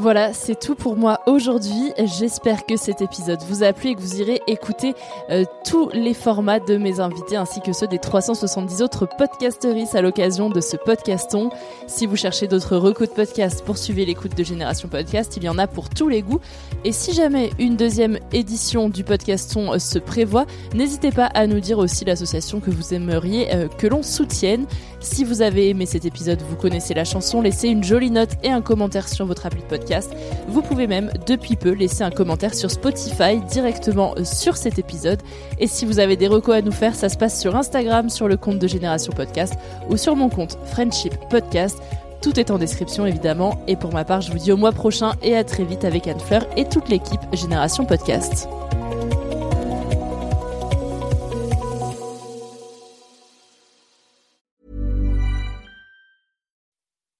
Voilà, 0.00 0.32
c'est 0.32 0.58
tout 0.58 0.76
pour 0.76 0.96
moi 0.96 1.20
aujourd'hui. 1.26 1.92
J'espère 1.98 2.64
que 2.64 2.78
cet 2.78 3.02
épisode 3.02 3.42
vous 3.42 3.62
a 3.62 3.74
plu 3.74 3.90
et 3.90 3.94
que 3.94 4.00
vous 4.00 4.18
irez 4.18 4.40
écouter 4.46 4.94
euh, 5.28 5.44
tous 5.66 5.90
les 5.92 6.14
formats 6.14 6.58
de 6.58 6.78
mes 6.78 7.00
invités 7.00 7.36
ainsi 7.36 7.60
que 7.60 7.74
ceux 7.74 7.86
des 7.86 7.98
370 7.98 8.80
autres 8.80 9.06
podcasteristes 9.18 9.94
à 9.94 10.00
l'occasion 10.00 10.48
de 10.48 10.62
ce 10.62 10.78
podcaston. 10.78 11.50
Si 11.86 12.06
vous 12.06 12.16
cherchez 12.16 12.48
d'autres 12.48 12.78
recos 12.78 13.10
de 13.10 13.14
podcasts, 13.14 13.62
poursuivez 13.62 14.06
l'écoute 14.06 14.34
de 14.34 14.42
Génération 14.42 14.88
Podcast. 14.88 15.36
Il 15.36 15.44
y 15.44 15.50
en 15.50 15.58
a 15.58 15.66
pour 15.66 15.90
tous 15.90 16.08
les 16.08 16.22
goûts. 16.22 16.40
Et 16.86 16.92
si 16.92 17.12
jamais 17.12 17.50
une 17.58 17.76
deuxième 17.76 18.18
édition 18.32 18.88
du 18.88 19.04
podcaston 19.04 19.74
euh, 19.74 19.78
se 19.78 19.98
prévoit, 19.98 20.46
n'hésitez 20.72 21.10
pas 21.10 21.26
à 21.26 21.46
nous 21.46 21.60
dire 21.60 21.76
aussi 21.76 22.06
l'association 22.06 22.60
que 22.60 22.70
vous 22.70 22.94
aimeriez 22.94 23.54
euh, 23.54 23.68
que 23.68 23.86
l'on 23.86 24.02
soutienne. 24.02 24.64
Si 25.00 25.24
vous 25.24 25.40
avez 25.40 25.70
aimé 25.70 25.86
cet 25.86 26.04
épisode, 26.04 26.42
vous 26.42 26.56
connaissez 26.56 26.92
la 26.92 27.04
chanson, 27.04 27.40
laissez 27.40 27.68
une 27.68 27.82
jolie 27.82 28.10
note 28.10 28.32
et 28.42 28.50
un 28.50 28.60
commentaire 28.60 29.08
sur 29.08 29.24
votre 29.24 29.46
appli 29.46 29.62
de 29.62 29.66
podcast. 29.66 30.14
Vous 30.46 30.60
pouvez 30.60 30.86
même, 30.86 31.10
depuis 31.26 31.56
peu, 31.56 31.70
laisser 31.70 32.02
un 32.04 32.10
commentaire 32.10 32.54
sur 32.54 32.70
Spotify 32.70 33.40
directement 33.50 34.14
sur 34.24 34.58
cet 34.58 34.78
épisode. 34.78 35.20
Et 35.58 35.66
si 35.66 35.86
vous 35.86 36.00
avez 36.00 36.16
des 36.16 36.28
recos 36.28 36.54
à 36.54 36.62
nous 36.62 36.72
faire, 36.72 36.94
ça 36.94 37.08
se 37.08 37.16
passe 37.16 37.40
sur 37.40 37.56
Instagram, 37.56 38.10
sur 38.10 38.28
le 38.28 38.36
compte 38.36 38.58
de 38.58 38.68
Génération 38.68 39.12
Podcast 39.12 39.54
ou 39.88 39.96
sur 39.96 40.16
mon 40.16 40.28
compte 40.28 40.58
Friendship 40.66 41.14
Podcast. 41.30 41.78
Tout 42.20 42.38
est 42.38 42.50
en 42.50 42.58
description 42.58 43.06
évidemment. 43.06 43.62
Et 43.66 43.76
pour 43.76 43.94
ma 43.94 44.04
part, 44.04 44.20
je 44.20 44.30
vous 44.30 44.38
dis 44.38 44.52
au 44.52 44.58
mois 44.58 44.72
prochain 44.72 45.12
et 45.22 45.34
à 45.34 45.44
très 45.44 45.64
vite 45.64 45.86
avec 45.86 46.06
Anne 46.08 46.20
Fleur 46.20 46.46
et 46.58 46.66
toute 46.66 46.90
l'équipe 46.90 47.20
Génération 47.32 47.86
Podcast. 47.86 48.48